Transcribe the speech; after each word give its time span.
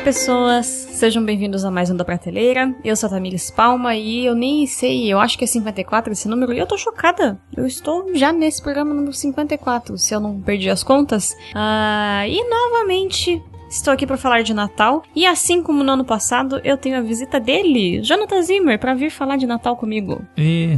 pessoas! 0.00 0.66
Sejam 0.66 1.22
bem-vindos 1.22 1.62
a 1.62 1.70
mais 1.70 1.90
um 1.90 1.96
da 1.96 2.04
Prateleira. 2.04 2.74
Eu 2.82 2.96
sou 2.96 3.06
a 3.06 3.10
Tamires 3.10 3.50
Palma 3.50 3.94
e 3.94 4.24
eu 4.24 4.34
nem 4.34 4.66
sei, 4.66 5.12
eu 5.12 5.20
acho 5.20 5.36
que 5.36 5.44
é 5.44 5.46
54 5.46 6.12
esse 6.12 6.26
número 6.26 6.54
e 6.54 6.58
eu 6.58 6.66
tô 6.66 6.76
chocada. 6.78 7.38
Eu 7.54 7.66
estou 7.66 8.14
já 8.14 8.32
nesse 8.32 8.62
programa 8.62 8.94
número 8.94 9.12
54, 9.12 9.98
se 9.98 10.14
eu 10.14 10.20
não 10.20 10.40
perdi 10.40 10.70
as 10.70 10.82
contas. 10.82 11.36
Ah, 11.54 12.26
e 12.26 12.42
novamente 12.48 13.42
Estou 13.70 13.94
aqui 13.94 14.04
para 14.04 14.16
falar 14.16 14.42
de 14.42 14.52
Natal 14.52 15.04
e 15.14 15.24
assim 15.24 15.62
como 15.62 15.84
no 15.84 15.92
ano 15.92 16.04
passado, 16.04 16.60
eu 16.64 16.76
tenho 16.76 16.96
a 16.96 17.00
visita 17.00 17.38
dele, 17.38 18.02
Jonathan 18.02 18.42
Zimmer, 18.42 18.80
para 18.80 18.94
vir 18.94 19.10
falar 19.10 19.36
de 19.36 19.46
Natal 19.46 19.76
comigo. 19.76 20.24
E 20.36 20.76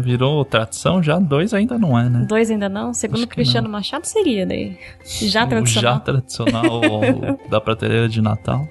virou 0.00 0.44
tradição 0.44 1.02
já, 1.02 1.18
dois 1.18 1.52
ainda 1.54 1.78
não 1.78 1.98
é, 1.98 2.08
né? 2.08 2.26
Dois 2.28 2.50
ainda 2.50 2.68
não? 2.68 2.92
Segundo 2.94 3.26
Cristiano 3.26 3.68
não. 3.68 3.72
Machado 3.72 4.06
seria 4.06 4.46
daí. 4.46 4.78
Já 5.04 5.46
tradicional. 5.46 5.94
Já 5.94 6.00
tradicional 6.00 6.80
da 7.50 7.60
prateleira 7.60 8.08
de 8.08 8.20
Natal. 8.20 8.66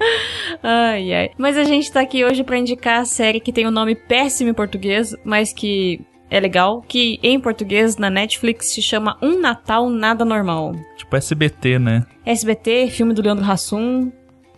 Ai, 0.62 1.14
ai. 1.14 1.30
Mas 1.38 1.58
a 1.58 1.64
gente 1.64 1.92
tá 1.92 2.02
aqui 2.02 2.24
hoje 2.24 2.44
para 2.44 2.58
indicar 2.58 3.02
a 3.02 3.06
série 3.06 3.40
que 3.40 3.52
tem 3.52 3.66
o 3.66 3.70
um 3.70 3.72
nome 3.72 3.96
péssimo 3.96 4.50
em 4.50 4.54
português, 4.54 5.16
mas 5.24 5.54
que 5.54 6.02
é 6.30 6.40
legal, 6.40 6.82
que 6.82 7.20
em 7.22 7.40
português 7.40 7.98
na 7.98 8.10
Netflix 8.10 8.74
se 8.74 8.82
chama 8.82 9.18
Um 9.22 9.40
Natal 9.40 9.90
Nada 9.90 10.26
Normal. 10.26 10.74
Tipo 10.98 11.16
SBT, 11.16 11.78
né? 11.78 12.06
SBT, 12.26 12.90
filme 12.90 13.14
do 13.14 13.22
Leandro 13.22 13.46
Hassum. 13.46 14.12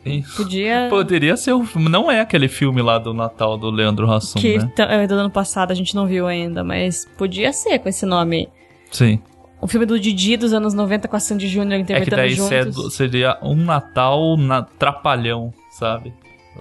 Isso. 0.06 0.38
Podia. 0.38 0.88
Poderia 0.90 1.36
ser 1.36 1.54
o. 1.54 1.66
Não 1.76 2.12
é 2.12 2.22
aquele 2.22 2.48
filme 2.48 2.82
lá 2.82 2.98
do 3.00 3.14
Natal 3.14 3.58
do 3.58 3.70
Leandro 3.72 4.10
Hassum, 4.12 4.40
que 4.40 4.58
né? 4.58 4.72
é 4.78 5.08
do 5.08 5.16
ano 5.16 5.32
passado, 5.32 5.72
a 5.72 5.76
gente 5.76 5.96
não 5.96 6.06
viu 6.06 6.28
ainda, 6.28 6.64
mas 6.64 7.08
podia 7.18 7.52
ser 7.52 7.80
com 7.80 7.90
esse 7.90 8.06
nome. 8.06 8.48
Sim. 8.92 9.20
O 9.60 9.68
filme 9.68 9.86
do 9.86 10.00
Didi 10.00 10.38
dos 10.38 10.54
anos 10.54 10.74
90 10.74 11.08
com 11.08 11.16
a 11.16 11.20
Sandy 11.20 11.48
Júnior 11.48 11.80
interpretando 11.80 12.20
é 12.20 12.28
que 12.30 12.40
daí 12.40 12.62
juntos. 12.64 12.94
seria 12.94 13.38
um 13.42 13.56
Natal 13.56 14.38
na 14.38 14.62
trapalhão, 14.62 15.52
sabe? 15.72 16.14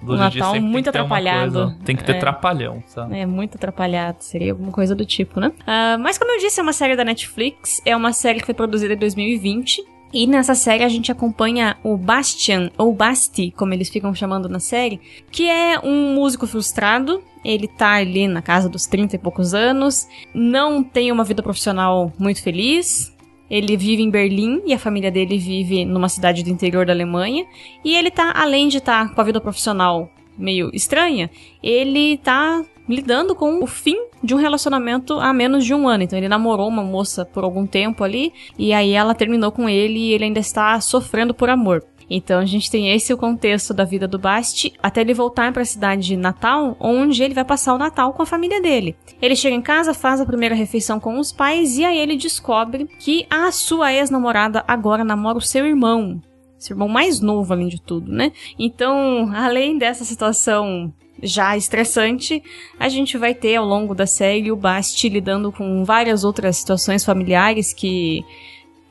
Do 0.03 0.15
um 0.15 0.17
Natal 0.17 0.61
muito 0.61 0.91
tem 0.91 1.01
atrapalhado. 1.01 1.53
Coisa, 1.53 1.79
tem 1.85 1.97
que 1.97 2.05
ter 2.05 2.17
é. 2.17 2.19
trapalhão, 2.19 2.83
sabe? 2.87 3.19
É, 3.19 3.27
muito 3.27 3.57
atrapalhado. 3.57 4.17
Seria 4.21 4.53
alguma 4.53 4.73
coisa 4.73 4.95
do 4.95 5.05
tipo, 5.05 5.39
né? 5.39 5.49
Uh, 5.49 5.99
mas 6.01 6.19
como 6.19 6.33
eu 6.33 6.39
disse, 6.39 6.59
é 6.61 6.63
uma 6.63 6.73
série 6.73 6.97
da 6.97 7.05
Netflix. 7.05 7.81
É 7.85 7.95
uma 7.95 8.13
série 8.13 8.41
que 8.41 8.47
foi 8.47 8.55
produzida 8.55 8.95
em 8.95 8.97
2020. 8.99 9.85
E 10.15 10.29
nessa 10.29 10.55
série 10.55 10.85
a 10.85 10.89
gente 10.89 11.11
acompanha 11.11 11.77
o 11.83 11.97
Bastian, 11.97 12.71
ou 12.79 12.95
Basti, 12.95 13.51
como 13.51 13.75
eles 13.75 13.89
ficam 13.89 14.15
chamando 14.15 14.49
na 14.49 14.61
série, 14.61 15.01
que 15.29 15.51
é 15.51 15.77
um 15.81 16.15
músico 16.15 16.47
frustrado. 16.47 17.21
Ele 17.45 17.67
tá 17.67 17.95
ali 17.95 18.29
na 18.29 18.41
casa 18.41 18.69
dos 18.69 18.87
30 18.87 19.17
e 19.17 19.19
poucos 19.19 19.55
anos, 19.55 20.07
não 20.33 20.85
tem 20.85 21.11
uma 21.11 21.25
vida 21.25 21.43
profissional 21.43 22.13
muito 22.17 22.41
feliz, 22.41 23.13
ele 23.51 23.77
vive 23.77 24.05
em 24.05 24.09
Berlim 24.09 24.63
e 24.65 24.73
a 24.73 24.79
família 24.79 25.11
dele 25.11 25.37
vive 25.37 25.85
numa 25.85 26.09
cidade 26.09 26.45
do 26.45 26.49
interior 26.49 26.87
da 26.87 26.93
Alemanha. 26.93 27.45
E 27.85 27.97
ele 27.97 28.11
tá, 28.11 28.33
além 28.37 28.69
de 28.69 28.79
estar 28.79 29.09
tá 29.09 29.15
com 29.15 29.21
a 29.21 29.25
vida 29.25 29.41
profissional 29.41 30.09
meio 30.39 30.71
estranha, 30.73 31.29
ele 31.61 32.19
tá 32.19 32.65
lidando 32.89 33.35
com 33.35 33.63
o 33.63 33.67
fim 33.67 33.97
de 34.23 34.35
um 34.35 34.39
relacionamento 34.39 35.19
há 35.21 35.33
menos 35.33 35.65
de 35.65 35.75
um 35.75 35.89
ano. 35.89 36.05
Então 36.05 36.19
ele 36.19 36.29
namorou 36.29 36.69
uma 36.69 36.83
moça 36.83 37.25
por 37.25 37.45
algum 37.45 37.67
tempo 37.67 38.05
ali 38.05 38.33
e 38.59 38.73
aí 38.73 38.93
ela 38.93 39.15
terminou 39.15 39.53
com 39.53 39.69
ele 39.69 39.99
e 39.99 40.13
ele 40.13 40.25
ainda 40.25 40.41
está 40.41 40.81
sofrendo 40.81 41.35
por 41.35 41.49
amor. 41.49 41.85
Então 42.09 42.39
a 42.39 42.45
gente 42.45 42.71
tem 42.71 42.93
esse 42.93 43.13
o 43.13 43.17
contexto 43.17 43.73
da 43.73 43.85
vida 43.85 44.07
do 44.07 44.19
Basti 44.19 44.73
até 44.83 45.01
ele 45.01 45.15
voltar 45.15 45.53
para 45.53 45.63
a 45.63 45.67
cidade 45.67 46.03
de 46.03 46.17
Natal, 46.17 46.77
onde 46.79 47.23
ele 47.23 47.35
vai 47.35 47.45
passar 47.45 47.75
o 47.75 47.79
Natal 47.79 48.13
com 48.13 48.23
a 48.23 48.27
família 48.27 48.61
dele. 48.61 48.97
Ele 49.21 49.37
chega 49.37 49.57
em 49.57 49.63
casa, 49.63 49.95
faz 49.95 50.21
a 50.21 50.27
primeira 50.27 50.55
refeição 50.55 51.01
com 51.01 51.19
os 51.19 51.33
pais 51.33 51.79
e 51.79 51.85
aí 51.85 51.99
ele 51.99 52.17
descobre 52.17 52.87
que 52.99 53.27
a 53.31 53.51
sua 53.51 53.93
ex-namorada 53.93 54.65
agora 54.69 55.05
namora 55.05 55.39
o 55.39 55.43
seu 55.43 55.67
irmão. 55.67 56.21
Seu 56.59 56.75
irmão 56.75 56.89
mais 56.89 57.21
novo, 57.21 57.53
além 57.53 57.69
de 57.69 57.81
tudo, 57.81 58.11
né? 58.11 58.33
Então, 58.59 59.31
além 59.35 59.77
dessa 59.77 60.05
situação 60.05 60.93
já 61.25 61.57
estressante, 61.57 62.43
a 62.79 62.89
gente 62.89 63.19
vai 63.19 63.35
ter 63.35 63.57
ao 63.57 63.67
longo 63.67 63.95
da 63.95 64.07
série 64.07 64.53
o 64.53 64.57
Basti 64.57 65.09
lidando 65.09 65.51
com 65.51 65.85
várias 65.85 66.23
outras 66.23 66.59
situações 66.59 67.05
familiares 67.05 67.73
que 67.73 68.25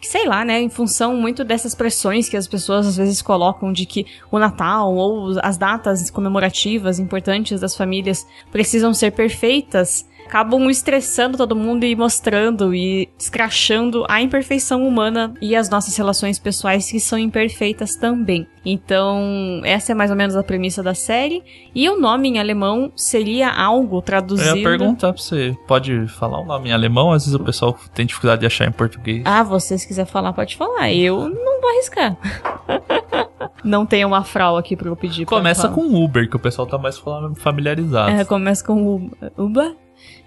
sei 0.02 0.28
lá, 0.28 0.44
né, 0.44 0.62
em 0.62 0.70
função 0.70 1.16
muito 1.16 1.46
dessas 1.46 1.74
pressões 1.74 2.28
que 2.28 2.36
as 2.36 2.46
pessoas 2.48 2.86
às 2.86 2.98
vezes 2.98 3.22
colocam 3.22 3.72
de 3.72 3.86
que 3.86 4.06
o 4.30 4.38
Natal 4.38 4.94
ou 4.94 5.40
as 5.42 5.58
datas 5.58 6.10
comemorativas 6.12 7.00
importantes 7.00 7.62
das 7.62 7.76
famílias 7.76 8.28
precisam 8.52 8.94
ser 8.94 9.12
perfeitas 9.12 10.06
acabam 10.26 10.70
estressando 10.70 11.38
todo 11.38 11.56
mundo 11.56 11.84
e 11.84 11.96
mostrando 11.96 12.74
e 12.74 13.10
escrachando 13.18 14.06
a 14.10 14.22
imperfeição 14.22 14.88
humana 14.88 15.34
e 15.42 15.56
as 15.56 15.70
nossas 15.70 15.96
relações 15.96 16.40
pessoais 16.40 16.90
que 16.90 17.00
são 17.00 17.18
imperfeitas 17.18 17.96
também. 17.96 18.48
Então, 18.66 19.62
essa 19.64 19.92
é 19.92 19.96
mais 19.96 20.10
ou 20.10 20.16
menos 20.16 20.36
a 20.36 20.44
premissa 20.44 20.82
da 20.82 20.96
série. 20.96 21.44
E 21.76 21.90
o 21.90 22.00
nome 22.00 22.30
em 22.30 22.40
alemão 22.40 22.92
seria 22.96 23.52
algo 23.52 24.02
traduzido. 24.02 24.50
Eu 24.50 24.58
ia 24.58 24.64
perguntar 24.64 25.14
pra 25.14 25.22
você, 25.22 25.56
pode 25.68 26.08
falar 26.08 26.40
o 26.40 26.46
nome 26.46 26.70
em 26.70 26.72
alemão? 26.72 27.12
Às 27.12 27.24
vezes 27.26 27.36
o 27.36 27.44
pessoal 27.44 27.78
tem 27.94 28.06
dificuldade 28.06 28.42
de 28.42 28.48
achar 28.48 28.66
em 28.66 28.72
português. 28.72 29.22
Ah, 29.26 29.44
você 29.44 29.78
se 29.78 29.88
quiser 29.88 30.06
falar, 30.06 30.32
pode 30.34 30.56
falar. 30.56 30.92
Eu 30.92 31.30
não 31.30 31.62
vou 31.62 31.70
arriscar. 31.72 32.18
não 33.64 33.86
tem 33.86 34.06
uma 34.06 34.24
frau 34.24 34.58
aqui 34.58 34.76
pra 34.76 34.90
eu 34.90 34.96
pedir. 34.96 35.26
Começa 35.26 35.68
com 35.70 36.04
Uber, 36.04 36.30
que 36.30 36.36
o 36.36 36.40
pessoal 36.40 36.68
tá 36.68 36.78
mais 36.78 37.02
familiarizado. 37.36 38.12
É, 38.12 38.26
começa 38.26 38.64
com 38.66 39.10
Uber. 39.38 39.76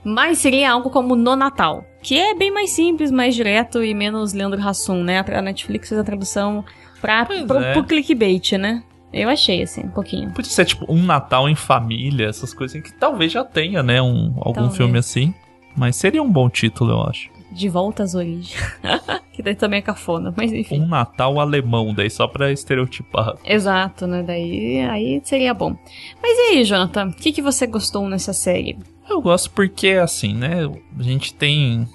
Mas 0.05 0.39
seria 0.39 0.71
algo 0.71 0.91
como 0.91 1.17
No 1.17 1.35
Natal, 1.35 1.85
que 2.03 2.17
é 2.17 2.35
bem 2.35 2.53
mais 2.53 2.71
simples, 2.71 3.11
mais 3.11 3.35
direto 3.35 3.83
e 3.83 3.93
menos 3.93 4.33
Leandro 4.33 4.61
Hassum, 4.61 5.03
né? 5.03 5.19
A 5.19 5.43
Netflix 5.43 5.89
fez 5.89 6.01
a 6.01 6.05
tradução 6.05 6.65
pra, 7.01 7.27
pro, 7.27 7.59
é. 7.59 7.73
pro 7.73 7.85
clickbait, 7.85 8.53
né? 8.53 8.83
Eu 9.13 9.29
achei, 9.29 9.63
assim, 9.63 9.83
um 9.83 9.91
pouquinho. 9.91 10.31
Podia 10.31 10.51
ser, 10.51 10.65
tipo, 10.65 10.85
um 10.89 11.03
Natal 11.03 11.49
em 11.49 11.55
família, 11.55 12.29
essas 12.29 12.53
coisas 12.53 12.81
que 12.83 12.93
talvez 12.93 13.33
já 13.33 13.45
tenha, 13.45 13.83
né? 13.83 14.01
Um, 14.03 14.35
algum 14.37 14.53
talvez. 14.53 14.77
filme 14.77 14.99
assim. 14.99 15.35
Mas 15.77 15.97
seria 15.97 16.23
um 16.23 16.31
bom 16.31 16.49
título, 16.49 16.93
eu 16.93 17.03
acho. 17.03 17.31
De 17.51 17.69
volta 17.69 18.03
às 18.03 18.15
origens. 18.15 18.55
que 19.33 19.43
daí 19.43 19.55
também 19.55 19.79
é 19.79 19.83
cafona, 19.83 20.33
mas 20.37 20.53
enfim. 20.53 20.81
Um 20.81 20.87
Natal 20.87 21.39
alemão, 21.39 21.95
daí 21.95 22.11
só 22.11 22.27
pra 22.27 22.51
estereotipar. 22.51 23.35
Exato, 23.45 24.07
né? 24.07 24.23
Daí 24.23 24.81
aí 24.81 25.21
seria 25.25 25.53
bom. 25.53 25.77
Mas 26.23 26.39
e 26.39 26.41
aí, 26.57 26.65
Jonathan? 26.65 27.09
O 27.09 27.15
que, 27.15 27.33
que 27.33 27.43
você 27.43 27.67
gostou 27.67 28.09
nessa 28.09 28.33
série? 28.33 28.79
Eu 29.17 29.23
gosto 29.23 29.51
porque, 29.53 29.93
assim, 29.93 30.35
né? 30.35 30.71
A 30.99 31.03
gente 31.03 31.33
tem 31.33 31.89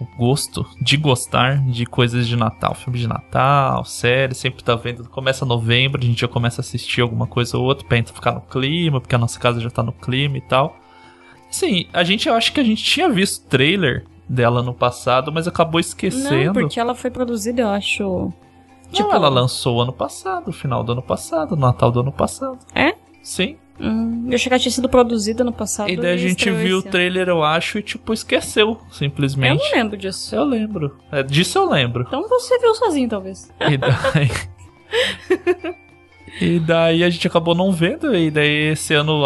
o 0.00 0.06
gosto 0.16 0.66
de 0.80 0.96
gostar 0.96 1.58
de 1.66 1.84
coisas 1.84 2.26
de 2.26 2.34
Natal, 2.34 2.74
filme 2.74 2.98
de 2.98 3.06
Natal, 3.06 3.84
série, 3.84 4.34
sempre 4.34 4.64
tá 4.64 4.74
vendo. 4.74 5.06
Começa 5.10 5.44
novembro, 5.44 6.00
a 6.00 6.04
gente 6.04 6.22
já 6.22 6.26
começa 6.26 6.62
a 6.62 6.64
assistir 6.64 7.02
alguma 7.02 7.26
coisa 7.26 7.58
ou 7.58 7.64
outra 7.64 7.86
pra 7.86 8.02
ficar 8.02 8.32
no 8.32 8.40
clima, 8.40 9.02
porque 9.02 9.14
a 9.14 9.18
nossa 9.18 9.38
casa 9.38 9.60
já 9.60 9.68
tá 9.68 9.82
no 9.82 9.92
clima 9.92 10.38
e 10.38 10.40
tal. 10.40 10.78
Sim, 11.50 11.86
a 11.92 12.02
gente, 12.02 12.26
eu 12.26 12.34
acho 12.34 12.54
que 12.54 12.60
a 12.60 12.64
gente 12.64 12.82
tinha 12.82 13.10
visto 13.10 13.46
trailer 13.46 14.06
dela 14.26 14.62
no 14.62 14.72
passado, 14.72 15.30
mas 15.30 15.46
acabou 15.46 15.78
esquecendo. 15.78 16.46
Não, 16.46 16.52
porque 16.54 16.80
ela 16.80 16.94
foi 16.94 17.10
produzida, 17.10 17.60
eu 17.60 17.68
acho. 17.68 18.32
Tipo, 18.90 19.08
Não, 19.08 19.14
ela 19.14 19.28
lançou 19.28 19.82
ano 19.82 19.92
passado, 19.92 20.50
final 20.52 20.82
do 20.82 20.92
ano 20.92 21.02
passado, 21.02 21.54
Natal 21.54 21.92
do 21.92 22.00
ano 22.00 22.12
passado. 22.12 22.58
É? 22.74 22.94
Sim. 23.22 23.58
Hum, 23.80 24.26
eu 24.28 24.34
achei 24.34 24.52
que 24.52 24.58
tinha 24.58 24.72
sido 24.72 24.88
produzida 24.88 25.42
no 25.42 25.52
passado. 25.52 25.88
E 25.88 25.96
daí 25.96 26.12
a 26.12 26.16
gente 26.16 26.50
viu 26.50 26.78
o 26.78 26.82
trailer, 26.82 27.28
eu 27.28 27.42
acho, 27.42 27.78
e 27.78 27.82
tipo, 27.82 28.12
esqueceu, 28.12 28.78
simplesmente. 28.92 29.62
Eu 29.62 29.70
não 29.70 29.76
lembro 29.76 29.96
disso. 29.96 30.34
Eu 30.34 30.44
lembro. 30.44 30.98
É, 31.10 31.22
disso 31.22 31.58
eu 31.58 31.68
lembro. 31.68 32.04
Então 32.06 32.28
você 32.28 32.58
viu 32.58 32.74
sozinho, 32.74 33.08
talvez. 33.08 33.50
E 33.60 33.76
daí. 33.78 34.30
e 36.40 36.60
daí 36.60 37.02
a 37.02 37.08
gente 37.08 37.26
acabou 37.26 37.54
não 37.54 37.72
vendo, 37.72 38.14
e 38.14 38.30
daí 38.30 38.72
esse 38.72 38.92
ano 38.92 39.22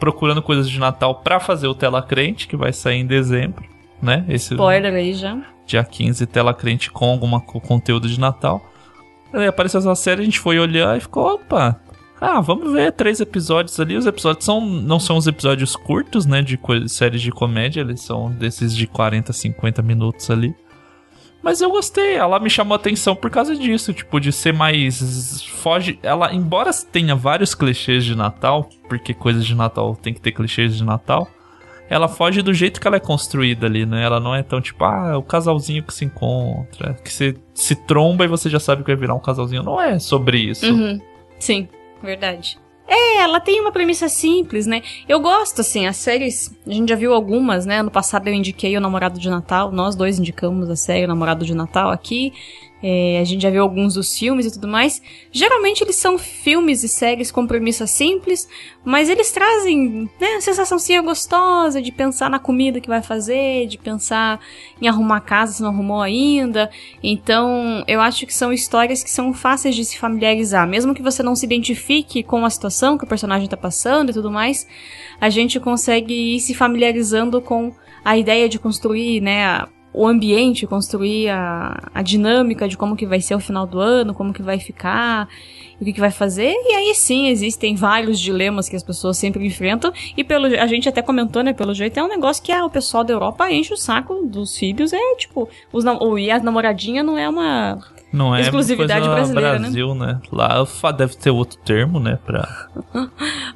procurando 0.00 0.40
coisas 0.40 0.68
de 0.68 0.78
Natal 0.78 1.16
pra 1.16 1.38
fazer 1.38 1.68
o 1.68 1.74
Tela 1.74 2.00
Crente, 2.00 2.48
que 2.48 2.56
vai 2.56 2.72
sair 2.72 3.00
em 3.00 3.06
dezembro, 3.06 3.64
né? 4.00 4.24
Esse 4.26 4.54
Spoiler 4.54 4.94
aí 4.94 5.12
já. 5.12 5.38
Dia 5.66 5.84
15, 5.84 6.26
Tela 6.26 6.54
Crente 6.54 6.90
com 6.90 7.10
algum 7.10 7.38
conteúdo 7.40 8.08
de 8.08 8.18
Natal. 8.18 8.64
Aí 9.34 9.46
apareceu 9.46 9.80
essa 9.80 9.94
série, 9.94 10.22
a 10.22 10.24
gente 10.24 10.40
foi 10.40 10.58
olhar 10.58 10.96
e 10.96 11.00
ficou, 11.00 11.34
opa, 11.34 11.78
ah, 12.20 12.40
vamos 12.40 12.72
ver 12.72 12.92
três 12.92 13.20
episódios 13.20 13.78
ali. 13.78 13.96
Os 13.96 14.06
episódios 14.06 14.44
são 14.44 14.60
não 14.60 14.98
são 14.98 15.16
os 15.16 15.26
episódios 15.26 15.76
curtos, 15.76 16.26
né, 16.26 16.42
de 16.42 16.58
séries 16.88 17.22
de 17.22 17.30
comédia, 17.30 17.80
eles 17.80 18.00
são 18.00 18.30
desses 18.30 18.76
de 18.76 18.86
40, 18.86 19.32
50 19.32 19.82
minutos 19.82 20.30
ali. 20.30 20.54
Mas 21.42 21.60
eu 21.60 21.70
gostei, 21.70 22.16
ela 22.16 22.40
me 22.40 22.50
chamou 22.50 22.74
atenção 22.74 23.14
por 23.14 23.30
causa 23.30 23.54
disso, 23.54 23.92
tipo, 23.92 24.18
de 24.18 24.32
ser 24.32 24.52
mais. 24.52 25.44
Foge. 25.44 25.98
Ela, 26.02 26.34
embora 26.34 26.70
tenha 26.90 27.14
vários 27.14 27.54
clichês 27.54 28.04
de 28.04 28.16
Natal, 28.16 28.68
porque 28.88 29.14
coisas 29.14 29.46
de 29.46 29.54
Natal 29.54 29.96
tem 29.96 30.12
que 30.12 30.20
ter 30.20 30.32
clichês 30.32 30.76
de 30.76 30.82
Natal, 30.82 31.28
ela 31.88 32.08
foge 32.08 32.42
do 32.42 32.52
jeito 32.52 32.80
que 32.80 32.86
ela 32.86 32.96
é 32.96 33.00
construída 33.00 33.66
ali, 33.66 33.86
né? 33.86 34.02
Ela 34.02 34.18
não 34.18 34.34
é 34.34 34.42
tão 34.42 34.60
tipo, 34.60 34.84
ah, 34.84 35.16
o 35.16 35.22
casalzinho 35.22 35.82
que 35.82 35.94
se 35.94 36.04
encontra, 36.04 36.94
que 36.94 37.12
você 37.12 37.36
se 37.54 37.74
tromba 37.74 38.24
e 38.24 38.28
você 38.28 38.50
já 38.50 38.58
sabe 38.58 38.82
que 38.82 38.90
vai 38.90 38.96
virar 38.96 39.14
um 39.14 39.20
casalzinho. 39.20 39.62
Não 39.62 39.80
é 39.80 39.98
sobre 40.00 40.38
isso. 40.38 40.66
Uhum. 40.66 41.00
Sim. 41.38 41.68
Verdade. 42.02 42.58
É, 42.86 43.18
ela 43.18 43.38
tem 43.38 43.60
uma 43.60 43.70
premissa 43.70 44.08
simples, 44.08 44.66
né? 44.66 44.82
Eu 45.06 45.20
gosto, 45.20 45.60
assim, 45.60 45.86
as 45.86 45.96
séries. 45.96 46.50
A 46.66 46.70
gente 46.70 46.88
já 46.88 46.96
viu 46.96 47.12
algumas, 47.12 47.66
né? 47.66 47.82
No 47.82 47.90
passado 47.90 48.28
eu 48.28 48.34
indiquei 48.34 48.74
o 48.76 48.80
Namorado 48.80 49.20
de 49.20 49.28
Natal. 49.28 49.70
Nós 49.70 49.94
dois 49.94 50.18
indicamos 50.18 50.70
a 50.70 50.76
série 50.76 51.04
O 51.04 51.08
Namorado 51.08 51.44
de 51.44 51.54
Natal 51.54 51.90
aqui. 51.90 52.32
É, 52.82 53.18
a 53.20 53.24
gente 53.24 53.42
já 53.42 53.50
viu 53.50 53.62
alguns 53.62 53.94
dos 53.94 54.16
filmes 54.16 54.46
e 54.46 54.52
tudo 54.52 54.68
mais. 54.68 55.02
Geralmente 55.32 55.82
eles 55.82 55.96
são 55.96 56.16
filmes 56.16 56.84
e 56.84 56.88
séries 56.88 57.30
com 57.30 57.46
premissa 57.46 57.86
simples, 57.86 58.48
mas 58.84 59.08
eles 59.08 59.32
trazem 59.32 60.08
né, 60.20 60.34
a 60.36 60.40
sensaçãozinha 60.40 61.02
gostosa 61.02 61.82
de 61.82 61.90
pensar 61.90 62.30
na 62.30 62.38
comida 62.38 62.80
que 62.80 62.88
vai 62.88 63.02
fazer, 63.02 63.66
de 63.66 63.78
pensar 63.78 64.40
em 64.80 64.86
arrumar 64.86 65.16
a 65.16 65.20
casa 65.20 65.54
se 65.54 65.62
não 65.62 65.70
arrumou 65.70 66.00
ainda. 66.00 66.70
Então, 67.02 67.82
eu 67.88 68.00
acho 68.00 68.26
que 68.26 68.34
são 68.34 68.52
histórias 68.52 69.02
que 69.02 69.10
são 69.10 69.34
fáceis 69.34 69.74
de 69.74 69.84
se 69.84 69.98
familiarizar. 69.98 70.66
Mesmo 70.66 70.94
que 70.94 71.02
você 71.02 71.22
não 71.22 71.34
se 71.34 71.44
identifique 71.44 72.22
com 72.22 72.44
a 72.44 72.50
situação 72.50 72.96
que 72.96 73.04
o 73.04 73.08
personagem 73.08 73.48
tá 73.48 73.56
passando 73.56 74.10
e 74.10 74.14
tudo 74.14 74.30
mais, 74.30 74.66
a 75.20 75.28
gente 75.28 75.58
consegue 75.58 76.36
ir 76.36 76.40
se 76.40 76.54
familiarizando 76.54 77.40
com 77.42 77.74
a 78.04 78.16
ideia 78.16 78.48
de 78.48 78.58
construir, 78.58 79.20
né, 79.20 79.66
o 79.92 80.06
ambiente, 80.06 80.66
construir 80.66 81.28
a, 81.30 81.88
a 81.94 82.02
dinâmica 82.02 82.68
de 82.68 82.76
como 82.76 82.94
que 82.96 83.06
vai 83.06 83.20
ser 83.20 83.34
o 83.34 83.40
final 83.40 83.66
do 83.66 83.80
ano, 83.80 84.14
como 84.14 84.32
que 84.32 84.42
vai 84.42 84.58
ficar, 84.60 85.28
o 85.80 85.84
que, 85.84 85.92
que 85.92 86.00
vai 86.00 86.10
fazer. 86.10 86.52
E 86.52 86.74
aí 86.74 86.94
sim, 86.94 87.28
existem 87.28 87.74
vários 87.74 88.20
dilemas 88.20 88.68
que 88.68 88.76
as 88.76 88.82
pessoas 88.82 89.16
sempre 89.16 89.44
enfrentam. 89.46 89.92
E 90.16 90.22
pelo 90.22 90.46
a 90.46 90.66
gente 90.66 90.88
até 90.88 91.02
comentou, 91.02 91.42
né? 91.42 91.52
Pelo 91.52 91.74
jeito, 91.74 91.98
é 91.98 92.02
um 92.02 92.08
negócio 92.08 92.42
que 92.42 92.52
ah, 92.52 92.64
o 92.64 92.70
pessoal 92.70 93.02
da 93.02 93.12
Europa 93.12 93.50
enche 93.50 93.72
o 93.72 93.76
saco 93.76 94.26
dos 94.26 94.56
filhos. 94.56 94.92
É 94.92 95.14
tipo, 95.16 95.48
os, 95.72 95.84
o, 95.84 96.18
e 96.18 96.30
a 96.30 96.38
namoradinha 96.38 97.02
não 97.02 97.16
é 97.18 97.28
uma. 97.28 97.78
Não 98.12 98.34
é 98.34 98.40
Exclusividade 98.40 99.00
coisa 99.00 99.14
brasileira, 99.14 99.58
Brasil, 99.58 99.94
né? 99.94 100.18
Lá 100.32 100.64
fa- 100.64 100.92
deve 100.92 101.14
ter 101.16 101.30
outro 101.30 101.58
termo, 101.58 102.00
né? 102.00 102.18
Pra, 102.24 102.68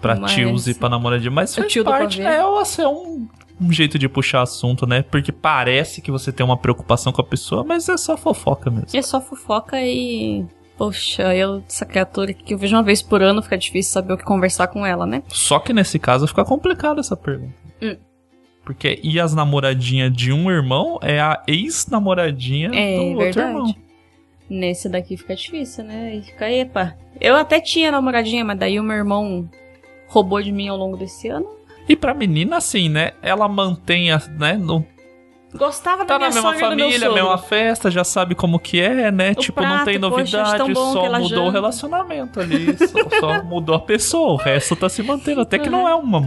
pra 0.00 0.16
Mas- 0.20 0.32
tios 0.32 0.68
e 0.68 0.74
pra 0.74 0.90
namoradinha. 0.90 1.30
Mas 1.30 1.56
O 1.56 1.62
faz 1.62 1.74
parte, 1.82 2.20
é, 2.20 2.40
assim, 2.60 2.82
é 2.82 2.88
um, 2.88 3.26
um 3.60 3.72
jeito 3.72 3.98
de 3.98 4.08
puxar 4.08 4.42
assunto, 4.42 4.86
né? 4.86 5.02
Porque 5.02 5.30
parece 5.32 6.00
que 6.00 6.10
você 6.10 6.32
tem 6.32 6.44
uma 6.44 6.56
preocupação 6.56 7.12
com 7.12 7.20
a 7.20 7.24
pessoa, 7.24 7.64
mas 7.64 7.88
é 7.88 7.96
só 7.96 8.16
fofoca 8.16 8.70
mesmo. 8.70 8.86
É 8.92 9.02
só 9.02 9.20
fofoca 9.20 9.80
e. 9.80 10.44
Poxa, 10.76 11.34
eu, 11.34 11.62
essa 11.68 11.84
criatura 11.84 12.32
que 12.32 12.54
eu 12.54 12.58
vejo 12.58 12.74
uma 12.74 12.82
vez 12.82 13.02
por 13.02 13.22
ano, 13.22 13.42
fica 13.42 13.56
difícil 13.58 13.92
saber 13.92 14.14
o 14.14 14.16
que 14.18 14.24
conversar 14.24 14.66
com 14.68 14.84
ela, 14.84 15.06
né? 15.06 15.22
Só 15.28 15.58
que 15.58 15.72
nesse 15.72 15.98
caso 15.98 16.26
fica 16.26 16.44
complicado 16.44 16.98
essa 16.98 17.16
pergunta. 17.16 17.54
Hum. 17.80 17.96
Porque 18.64 18.98
e 19.02 19.20
as 19.20 19.34
namoradinhas 19.34 20.12
de 20.12 20.32
um 20.32 20.50
irmão 20.50 20.98
é 21.02 21.20
a 21.20 21.42
ex-namoradinha 21.46 22.70
É 22.74 22.96
do 22.96 23.02
outro 23.02 23.18
verdade. 23.24 23.48
irmão. 23.50 23.74
Nesse 24.48 24.88
daqui 24.88 25.16
fica 25.16 25.34
difícil, 25.34 25.84
né? 25.84 26.16
E 26.16 26.22
fica, 26.22 26.50
epa. 26.50 26.96
Eu 27.20 27.36
até 27.36 27.60
tinha 27.60 27.90
namoradinha, 27.90 28.44
mas 28.44 28.58
daí 28.58 28.78
o 28.78 28.82
meu 28.82 28.96
irmão 28.96 29.48
roubou 30.08 30.42
de 30.42 30.52
mim 30.52 30.68
ao 30.68 30.76
longo 30.76 30.96
desse 30.96 31.28
ano. 31.28 31.46
E 31.88 31.96
pra 31.96 32.14
menina, 32.14 32.56
assim, 32.58 32.88
né? 32.88 33.12
Ela 33.22 33.48
mantém, 33.48 34.10
a, 34.12 34.18
né? 34.38 34.56
Não, 34.56 34.84
Gostava 35.54 36.06
tá 36.06 36.16
da 36.16 36.18
minha 36.18 36.28
na 36.30 36.50
mesma 36.52 36.68
família, 36.68 37.10
mesma 37.12 37.36
festa, 37.36 37.90
já 37.90 38.02
sabe 38.04 38.34
como 38.34 38.58
que 38.58 38.80
é, 38.80 39.10
né? 39.12 39.34
tipo, 39.34 39.60
não 39.60 39.68
prato, 39.68 39.84
tem 39.84 40.00
poxa, 40.00 40.10
novidade, 40.16 40.72
bom 40.72 40.92
só 40.92 41.02
mudou 41.02 41.22
o 41.22 41.28
janta. 41.28 41.50
relacionamento 41.52 42.40
ali. 42.40 42.74
só, 42.78 43.20
só 43.20 43.42
mudou 43.44 43.74
a 43.74 43.80
pessoa, 43.80 44.32
o 44.32 44.36
resto 44.36 44.74
tá 44.74 44.88
se 44.88 45.02
mantendo. 45.02 45.42
Até 45.42 45.58
que 45.58 45.68
não 45.68 45.86
é 45.86 45.94
uma, 45.94 46.18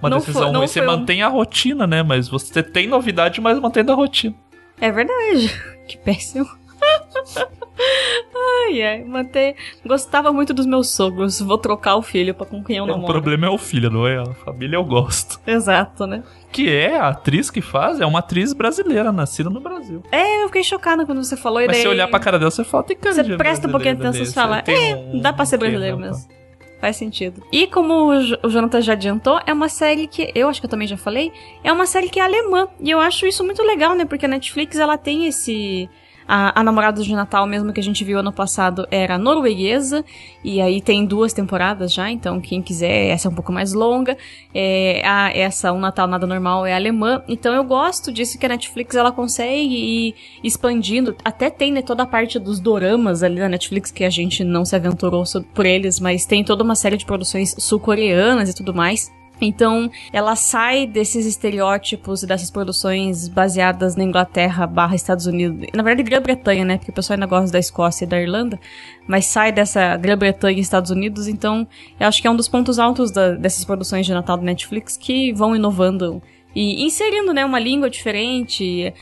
uma 0.00 0.08
Não 0.08 0.16
decisão 0.18 0.44
foi- 0.44 0.52
não 0.52 0.60
ruim. 0.60 0.66
Você 0.68 0.80
foi 0.80 0.88
um- 0.88 0.92
mantém 0.98 1.22
a 1.22 1.28
rotina, 1.28 1.86
né? 1.86 2.02
Mas 2.02 2.26
você 2.26 2.62
tem 2.62 2.86
novidade, 2.86 3.38
mas 3.40 3.58
mantendo 3.60 3.92
a 3.92 3.94
rotina. 3.94 4.34
É 4.80 4.90
verdade. 4.90 5.52
Que 5.86 5.98
péssimo. 5.98 6.46
ai, 8.68 8.82
ai. 8.82 9.04
Manter. 9.04 9.54
Gostava 9.84 10.32
muito 10.32 10.52
dos 10.54 10.66
meus 10.66 10.90
sogros. 10.90 11.40
Vou 11.40 11.58
trocar 11.58 11.96
o 11.96 12.02
filho 12.02 12.34
pra 12.34 12.46
com 12.46 12.62
quem 12.62 12.76
eu 12.76 12.84
o 12.84 12.86
namoro. 12.86 13.06
problema 13.12 13.46
é 13.46 13.50
o 13.50 13.58
filho, 13.58 13.90
não 13.90 14.06
é? 14.06 14.18
A 14.18 14.34
família 14.34 14.76
eu 14.76 14.84
gosto. 14.84 15.40
Exato, 15.46 16.06
né? 16.06 16.22
Que 16.52 16.70
é 16.70 16.96
a 16.96 17.08
atriz 17.08 17.50
que 17.50 17.60
faz, 17.60 18.00
é 18.00 18.06
uma 18.06 18.20
atriz 18.20 18.52
brasileira, 18.52 19.10
nascida 19.10 19.50
no 19.50 19.60
Brasil. 19.60 20.02
É, 20.12 20.42
eu 20.42 20.46
fiquei 20.46 20.62
chocada 20.62 21.04
quando 21.04 21.22
você 21.22 21.36
falou. 21.36 21.58
Mas 21.60 21.72
daí... 21.72 21.82
se 21.82 21.88
olhar 21.88 22.06
pra 22.08 22.20
cara 22.20 22.38
dela, 22.38 22.50
você 22.50 22.62
fala, 22.64 22.84
tem 22.84 22.96
cara 22.96 23.14
Você 23.14 23.22
de 23.24 23.36
presta 23.36 23.66
um 23.66 23.70
pouquinho 23.72 23.96
de 23.96 24.06
atenção 24.06 24.22
e 24.22 24.32
fala, 24.32 24.62
é, 24.66 24.94
um- 24.94 25.20
dá 25.20 25.32
pra 25.32 25.44
ser 25.44 25.56
brasileiro 25.56 25.98
mesmo. 25.98 26.24
Faz 26.80 26.96
sentido. 26.96 27.42
E 27.50 27.66
como 27.66 28.12
o 28.12 28.46
o 28.46 28.50
Jonathan 28.50 28.80
já 28.82 28.92
adiantou, 28.92 29.40
é 29.46 29.52
uma 29.52 29.68
série 29.70 30.06
que, 30.06 30.30
eu 30.34 30.48
acho 30.48 30.60
que 30.60 30.66
eu 30.66 30.70
também 30.70 30.86
já 30.86 30.96
falei, 30.98 31.32
é 31.62 31.72
uma 31.72 31.86
série 31.86 32.08
que 32.10 32.20
é 32.20 32.22
alemã. 32.22 32.68
E 32.78 32.90
eu 32.90 33.00
acho 33.00 33.26
isso 33.26 33.42
muito 33.42 33.62
legal, 33.62 33.94
né? 33.94 34.04
Porque 34.04 34.26
a 34.26 34.28
Netflix, 34.28 34.76
ela 34.78 34.98
tem 34.98 35.26
esse... 35.26 35.88
A, 36.26 36.60
a 36.60 36.62
Namorada 36.62 37.02
de 37.02 37.12
Natal, 37.14 37.46
mesmo 37.46 37.72
que 37.72 37.80
a 37.80 37.82
gente 37.82 38.02
viu 38.04 38.18
ano 38.18 38.32
passado, 38.32 38.86
era 38.90 39.18
norueguesa. 39.18 40.04
E 40.42 40.60
aí 40.60 40.80
tem 40.80 41.04
duas 41.04 41.32
temporadas 41.32 41.92
já, 41.92 42.10
então 42.10 42.40
quem 42.40 42.60
quiser, 42.62 43.08
essa 43.08 43.28
é 43.28 43.30
um 43.30 43.34
pouco 43.34 43.52
mais 43.52 43.72
longa. 43.72 44.16
É, 44.54 45.02
a, 45.04 45.30
essa, 45.34 45.72
Um 45.72 45.80
Natal 45.80 46.06
Nada 46.06 46.26
Normal, 46.26 46.66
é 46.66 46.74
alemã. 46.74 47.22
Então 47.28 47.54
eu 47.54 47.64
gosto 47.64 48.12
disso 48.12 48.38
que 48.38 48.46
a 48.46 48.48
Netflix, 48.48 48.94
ela 48.94 49.12
consegue 49.12 49.74
ir 49.74 50.14
expandindo. 50.42 51.16
Até 51.24 51.50
tem, 51.50 51.72
né, 51.72 51.82
toda 51.82 52.02
a 52.02 52.06
parte 52.06 52.38
dos 52.38 52.60
doramas 52.60 53.22
ali 53.22 53.40
na 53.40 53.48
Netflix, 53.48 53.90
que 53.90 54.04
a 54.04 54.10
gente 54.10 54.44
não 54.44 54.64
se 54.64 54.74
aventurou 54.76 55.24
so- 55.26 55.42
por 55.54 55.66
eles, 55.66 55.98
mas 56.00 56.24
tem 56.26 56.44
toda 56.44 56.62
uma 56.64 56.74
série 56.74 56.96
de 56.96 57.04
produções 57.04 57.54
sul-coreanas 57.58 58.48
e 58.50 58.54
tudo 58.54 58.74
mais. 58.74 59.12
Então, 59.40 59.90
ela 60.12 60.36
sai 60.36 60.86
desses 60.86 61.26
estereótipos 61.26 62.22
dessas 62.22 62.50
produções 62.50 63.28
baseadas 63.28 63.96
na 63.96 64.04
Inglaterra 64.04 64.66
barra 64.66 64.94
Estados 64.94 65.26
Unidos. 65.26 65.66
Na 65.74 65.82
verdade, 65.82 66.08
Grã-Bretanha, 66.08 66.64
né? 66.64 66.76
Porque 66.78 66.90
o 66.90 66.94
pessoal 66.94 67.16
ainda 67.16 67.26
gosta 67.26 67.50
da 67.52 67.58
Escócia 67.58 68.04
e 68.04 68.08
da 68.08 68.20
Irlanda. 68.20 68.58
Mas 69.06 69.26
sai 69.26 69.52
dessa 69.52 69.96
Grã-Bretanha 69.96 70.56
e 70.56 70.60
Estados 70.60 70.90
Unidos. 70.90 71.26
Então, 71.28 71.66
eu 71.98 72.06
acho 72.06 72.22
que 72.22 72.28
é 72.28 72.30
um 72.30 72.36
dos 72.36 72.48
pontos 72.48 72.78
altos 72.78 73.10
da- 73.10 73.32
dessas 73.32 73.64
produções 73.64 74.06
de 74.06 74.12
Natal 74.14 74.36
da 74.36 74.42
Netflix 74.44 74.96
que 74.96 75.32
vão 75.32 75.54
inovando 75.54 76.22
e 76.54 76.84
inserindo, 76.84 77.32
né? 77.34 77.44
Uma 77.44 77.58
língua 77.58 77.90
diferente, 77.90 78.94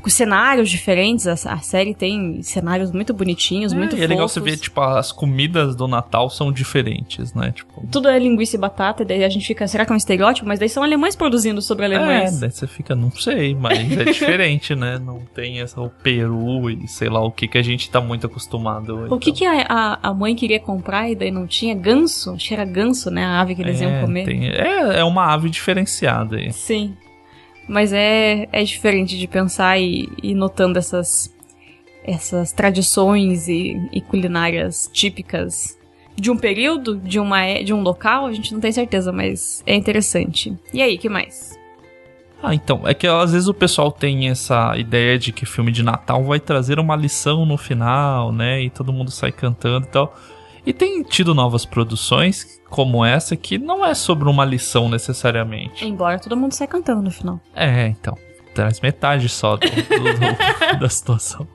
com 0.00 0.10
cenários 0.10 0.70
diferentes. 0.70 1.26
A, 1.26 1.52
a 1.52 1.58
série 1.58 1.94
tem 1.94 2.42
cenários 2.42 2.90
muito 2.92 3.12
bonitinhos, 3.12 3.72
É, 3.72 3.76
muito 3.76 3.96
e 3.96 4.02
é 4.02 4.06
legal 4.06 4.28
você 4.28 4.40
ver, 4.40 4.56
tipo, 4.56 4.80
as 4.80 5.12
comidas 5.12 5.74
do 5.74 5.86
Natal 5.88 6.30
são 6.30 6.52
diferentes, 6.52 7.34
né? 7.34 7.52
Tipo, 7.52 7.86
Tudo 7.90 8.08
é 8.08 8.18
linguiça 8.18 8.56
e 8.56 8.58
batata, 8.58 9.02
e 9.02 9.06
daí 9.06 9.24
a 9.24 9.28
gente 9.28 9.46
fica, 9.46 9.66
será 9.66 9.84
que 9.84 9.92
é 9.92 9.94
um 9.94 9.96
estereótipo? 9.96 10.46
Mas 10.46 10.58
daí 10.58 10.68
são 10.68 10.82
alemães 10.82 11.16
produzindo 11.16 11.60
sobre 11.60 11.84
é, 11.84 11.86
alemães. 11.86 12.40
daí 12.40 12.50
você 12.50 12.66
fica, 12.66 12.94
não 12.94 13.10
sei, 13.10 13.54
mas 13.54 13.78
é 13.96 14.04
diferente, 14.10 14.74
né? 14.74 14.98
Não 14.98 15.20
tem 15.34 15.60
essa, 15.60 15.80
o 15.80 15.90
peru 15.90 16.70
e 16.70 16.86
sei 16.88 17.08
lá 17.08 17.20
o 17.20 17.30
que 17.30 17.48
que 17.48 17.58
a 17.58 17.62
gente 17.62 17.90
tá 17.90 18.00
muito 18.00 18.26
acostumado. 18.26 19.06
O 19.12 19.18
que, 19.18 19.32
que 19.32 19.44
a, 19.44 19.62
a, 19.68 20.10
a 20.10 20.14
mãe 20.14 20.34
queria 20.34 20.60
comprar 20.60 21.10
e 21.10 21.14
daí 21.14 21.30
não 21.30 21.46
tinha? 21.46 21.74
Ganso? 21.74 22.32
Acho 22.32 22.48
que 22.48 22.54
era 22.54 22.64
ganso, 22.64 23.10
né? 23.10 23.24
A 23.24 23.40
ave 23.40 23.54
que 23.54 23.62
eles 23.62 23.80
iam 23.80 24.00
comer. 24.00 24.24
Tem, 24.24 24.48
é, 24.48 24.98
é 24.98 25.04
uma 25.04 25.32
ave 25.32 25.50
diferenciada 25.50 26.36
aí. 26.36 26.52
Sim. 26.52 26.96
Mas 27.68 27.92
é, 27.92 28.48
é 28.50 28.64
diferente 28.64 29.18
de 29.18 29.26
pensar 29.28 29.78
e 29.78 30.08
ir 30.22 30.34
notando 30.34 30.78
essas, 30.78 31.32
essas 32.02 32.50
tradições 32.52 33.46
e, 33.48 33.76
e 33.92 34.00
culinárias 34.00 34.88
típicas 34.92 35.78
de 36.16 36.30
um 36.30 36.36
período, 36.36 36.96
de, 36.96 37.20
uma, 37.20 37.42
é- 37.42 37.62
de 37.62 37.72
um 37.72 37.80
local, 37.82 38.26
a 38.26 38.32
gente 38.32 38.52
não 38.52 38.60
tem 38.60 38.72
certeza, 38.72 39.12
mas 39.12 39.62
é 39.66 39.74
interessante. 39.74 40.56
E 40.72 40.82
aí, 40.82 40.98
que 40.98 41.08
mais? 41.08 41.56
Ah, 42.42 42.54
então, 42.54 42.82
é 42.86 42.94
que 42.94 43.06
às 43.06 43.32
vezes 43.32 43.48
o 43.48 43.54
pessoal 43.54 43.90
tem 43.92 44.28
essa 44.28 44.76
ideia 44.76 45.18
de 45.18 45.32
que 45.32 45.44
filme 45.44 45.70
de 45.72 45.82
Natal 45.82 46.24
vai 46.24 46.38
trazer 46.40 46.78
uma 46.78 46.94
lição 46.96 47.44
no 47.44 47.56
final, 47.56 48.32
né? 48.32 48.62
E 48.62 48.70
todo 48.70 48.92
mundo 48.92 49.10
sai 49.10 49.32
cantando 49.32 49.86
e 49.86 49.90
tal. 49.90 50.16
E 50.68 50.72
tem 50.74 51.02
tido 51.02 51.34
novas 51.34 51.64
produções 51.64 52.60
como 52.68 53.04
essa 53.04 53.34
que 53.34 53.56
não 53.56 53.84
é 53.84 53.94
sobre 53.94 54.28
uma 54.28 54.44
lição 54.44 54.88
necessariamente. 54.88 55.86
Embora 55.86 56.18
todo 56.18 56.36
mundo 56.36 56.52
saia 56.52 56.68
cantando 56.68 57.00
no 57.02 57.10
final. 57.10 57.40
É, 57.56 57.86
então. 57.86 58.16
Traz 58.54 58.80
metade 58.80 59.28
só 59.28 59.56
do- 59.56 59.66
do- 59.66 59.74
do- 59.74 60.76
da 60.80 60.88
situação. 60.88 61.46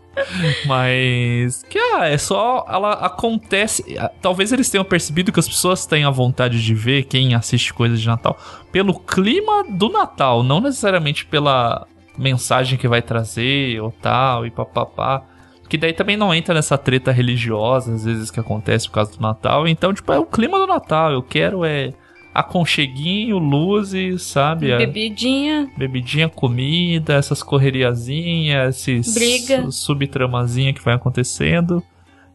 Mas. 0.65 1.63
Que 1.69 1.77
ah, 1.77 2.07
é 2.07 2.17
só. 2.17 2.65
Ela 2.67 2.93
acontece. 2.93 3.97
ah, 3.99 4.09
Talvez 4.21 4.51
eles 4.51 4.69
tenham 4.69 4.85
percebido 4.85 5.31
que 5.31 5.39
as 5.39 5.47
pessoas 5.47 5.85
têm 5.85 6.03
a 6.05 6.09
vontade 6.09 6.63
de 6.63 6.73
ver 6.73 7.03
quem 7.03 7.35
assiste 7.35 7.73
coisas 7.73 7.99
de 8.01 8.07
Natal 8.07 8.37
pelo 8.71 8.99
clima 8.99 9.63
do 9.69 9.89
Natal, 9.89 10.43
não 10.43 10.59
necessariamente 10.59 11.25
pela 11.25 11.85
mensagem 12.17 12.77
que 12.77 12.87
vai 12.87 13.01
trazer 13.01 13.79
ou 13.81 13.91
tal 13.91 14.45
e 14.45 14.51
papapá. 14.51 15.23
Que 15.69 15.77
daí 15.77 15.93
também 15.93 16.15
não 16.17 16.33
entra 16.33 16.53
nessa 16.53 16.77
treta 16.77 17.11
religiosa, 17.11 17.93
às 17.93 18.05
vezes, 18.05 18.29
que 18.29 18.39
acontece 18.39 18.87
por 18.87 18.93
causa 18.95 19.11
do 19.15 19.21
Natal. 19.21 19.67
Então, 19.67 19.93
tipo, 19.93 20.11
é 20.13 20.19
o 20.19 20.25
clima 20.25 20.59
do 20.59 20.67
Natal. 20.67 21.11
Eu 21.11 21.23
quero 21.23 21.63
é 21.65 21.91
aconcheguinho, 22.33 23.37
luzes, 23.37 24.23
sabe? 24.23 24.71
É- 24.71 24.77
Bebidinha, 24.77 25.69
bebidinha, 25.77 26.27
comida, 26.29 27.13
essas 27.13 27.41
correriazinhas, 27.43 28.75
esses 28.87 29.13
Briga. 29.13 29.63
su- 29.63 29.71
subtramazinha 29.71 30.73
que 30.73 30.81
vai 30.83 30.93
acontecendo. 30.95 31.83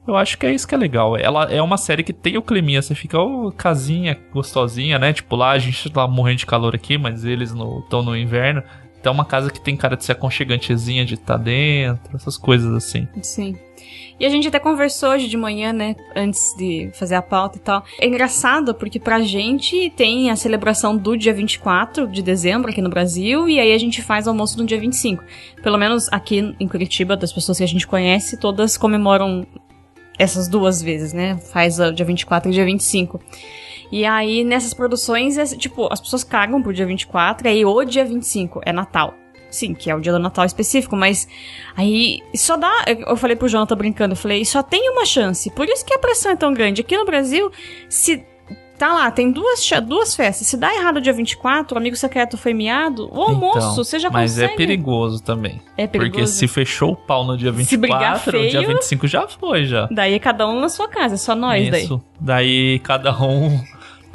Eu 0.06 0.16
acho 0.16 0.38
que 0.38 0.46
é 0.46 0.52
isso 0.54 0.66
que 0.66 0.74
é 0.74 0.78
legal. 0.78 1.16
Ela 1.18 1.44
é 1.52 1.60
uma 1.60 1.76
série 1.76 2.02
que 2.02 2.14
tem 2.14 2.38
o 2.38 2.42
climinha, 2.42 2.80
você 2.80 2.94
fica, 2.94 3.20
ô, 3.20 3.52
casinha 3.52 4.18
gostosinha, 4.32 4.98
né? 4.98 5.12
Tipo, 5.12 5.36
lá 5.36 5.50
a 5.50 5.58
gente 5.58 5.90
tá 5.90 6.06
morrendo 6.08 6.38
de 6.38 6.46
calor 6.46 6.74
aqui, 6.74 6.96
mas 6.96 7.24
eles 7.24 7.50
estão 7.50 8.02
no 8.02 8.16
inverno. 8.16 8.62
Então 9.00 9.12
é 9.12 9.14
uma 9.14 9.24
casa 9.24 9.50
que 9.50 9.60
tem 9.60 9.76
cara 9.76 9.96
de 9.96 10.04
ser 10.04 10.12
aconchegantezinha 10.12 11.04
de 11.04 11.14
estar 11.14 11.36
dentro, 11.36 12.16
essas 12.16 12.36
coisas 12.36 12.74
assim. 12.74 13.06
sim. 13.22 13.56
E 14.18 14.26
a 14.26 14.28
gente 14.28 14.48
até 14.48 14.58
conversou 14.58 15.10
hoje 15.10 15.28
de 15.28 15.36
manhã, 15.36 15.72
né, 15.72 15.94
antes 16.16 16.52
de 16.58 16.90
fazer 16.94 17.14
a 17.14 17.22
pauta 17.22 17.56
e 17.56 17.60
tal. 17.60 17.84
É 18.00 18.06
engraçado 18.06 18.74
porque 18.74 18.98
pra 18.98 19.20
gente 19.20 19.90
tem 19.90 20.30
a 20.30 20.36
celebração 20.36 20.96
do 20.96 21.16
dia 21.16 21.32
24 21.32 22.08
de 22.08 22.20
dezembro 22.20 22.70
aqui 22.70 22.82
no 22.82 22.90
Brasil 22.90 23.48
e 23.48 23.60
aí 23.60 23.72
a 23.72 23.78
gente 23.78 24.02
faz 24.02 24.26
almoço 24.26 24.58
no 24.58 24.66
dia 24.66 24.78
25. 24.78 25.22
Pelo 25.62 25.78
menos 25.78 26.08
aqui 26.10 26.54
em 26.58 26.66
Curitiba, 26.66 27.16
das 27.16 27.32
pessoas 27.32 27.58
que 27.58 27.64
a 27.64 27.68
gente 27.68 27.86
conhece, 27.86 28.36
todas 28.36 28.76
comemoram 28.76 29.46
essas 30.18 30.48
duas 30.48 30.82
vezes, 30.82 31.12
né? 31.12 31.38
Faz 31.52 31.78
o 31.78 31.92
dia 31.92 32.04
24 32.04 32.50
e 32.50 32.54
dia 32.54 32.64
25. 32.64 33.20
E 33.90 34.04
aí, 34.04 34.44
nessas 34.44 34.74
produções, 34.74 35.38
é, 35.38 35.44
tipo, 35.56 35.88
as 35.90 36.00
pessoas 36.00 36.22
cagam 36.22 36.62
pro 36.62 36.72
dia 36.72 36.86
24, 36.86 37.46
e 37.46 37.50
aí 37.50 37.64
o 37.64 37.84
dia 37.84 38.04
25 38.04 38.60
é 38.64 38.72
Natal. 38.72 39.14
Sim, 39.50 39.72
que 39.74 39.90
é 39.90 39.94
o 39.94 40.00
dia 40.00 40.12
do 40.12 40.18
Natal 40.18 40.44
específico, 40.44 40.94
mas 40.94 41.26
aí 41.76 42.20
só 42.34 42.56
dá. 42.56 42.84
Eu 42.86 43.16
falei 43.16 43.34
pro 43.34 43.48
Jonathan 43.48 43.76
brincando, 43.76 44.12
eu 44.12 44.16
falei, 44.16 44.44
só 44.44 44.62
tem 44.62 44.90
uma 44.90 45.06
chance. 45.06 45.50
Por 45.50 45.66
isso 45.66 45.84
que 45.86 45.94
a 45.94 45.98
pressão 45.98 46.32
é 46.32 46.36
tão 46.36 46.52
grande. 46.52 46.82
Aqui 46.82 46.96
no 46.96 47.06
Brasil, 47.06 47.50
se 47.88 48.22
tá 48.78 48.92
lá, 48.92 49.10
tem 49.10 49.32
duas, 49.32 49.68
duas 49.86 50.14
festas. 50.14 50.46
Se 50.46 50.56
dá 50.56 50.74
errado 50.74 50.98
o 50.98 51.00
dia 51.00 51.12
24, 51.12 51.74
o 51.74 51.78
amigo 51.78 51.96
secreto 51.96 52.36
foi 52.36 52.54
miado, 52.54 53.08
o 53.12 53.20
almoço, 53.20 53.58
então, 53.58 53.74
você 53.74 53.98
já 53.98 54.10
mas 54.10 54.32
consegue. 54.32 54.46
Mas 54.46 54.54
é 54.54 54.56
perigoso 54.56 55.22
também. 55.22 55.60
É 55.76 55.86
perigoso. 55.86 56.12
Porque 56.12 56.26
se 56.26 56.46
fechou 56.46 56.92
o 56.92 56.96
pau 56.96 57.24
no 57.24 57.36
dia 57.36 57.50
24, 57.50 57.68
se 57.68 57.76
brigar 57.76 58.20
feio, 58.20 58.46
o 58.46 58.50
dia 58.50 58.66
25 58.66 59.06
já 59.08 59.26
foi, 59.26 59.64
já. 59.64 59.88
Daí 59.90 60.14
é 60.14 60.18
cada 60.18 60.46
um 60.46 60.60
na 60.60 60.68
sua 60.68 60.88
casa, 60.88 61.14
é 61.14 61.18
só 61.18 61.34
nós 61.34 61.62
Isso. 61.62 61.70
daí. 61.70 62.00
Daí 62.20 62.78
cada 62.80 63.12
um 63.20 63.60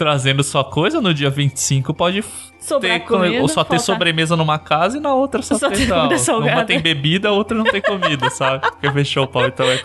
trazendo 0.03 0.43
sua 0.43 0.65
coisa 0.65 0.99
no 0.99 1.13
dia 1.13 1.29
25 1.29 1.93
pode 1.93 2.21
Sobrar 2.63 2.99
ter, 2.99 3.05
comida, 3.05 3.41
ou 3.41 3.47
só 3.49 3.63
ter 3.63 3.79
sobremesa 3.79 4.37
numa 4.37 4.57
casa 4.57 4.97
e 4.97 5.01
na 5.01 5.13
outra 5.13 5.41
só, 5.41 5.57
só 5.57 5.69
comida 5.69 6.17
salgada. 6.17 6.59
Uma 6.59 6.65
tem 6.65 6.79
bebida, 6.79 7.27
a 7.27 7.31
outra 7.33 7.57
não 7.57 7.65
tem 7.65 7.81
comida, 7.81 8.29
sabe? 8.29 8.61
Porque 8.61 8.89
fechou 8.91 9.25
o 9.25 9.27
pau, 9.27 9.45
então 9.45 9.65
é... 9.69 9.81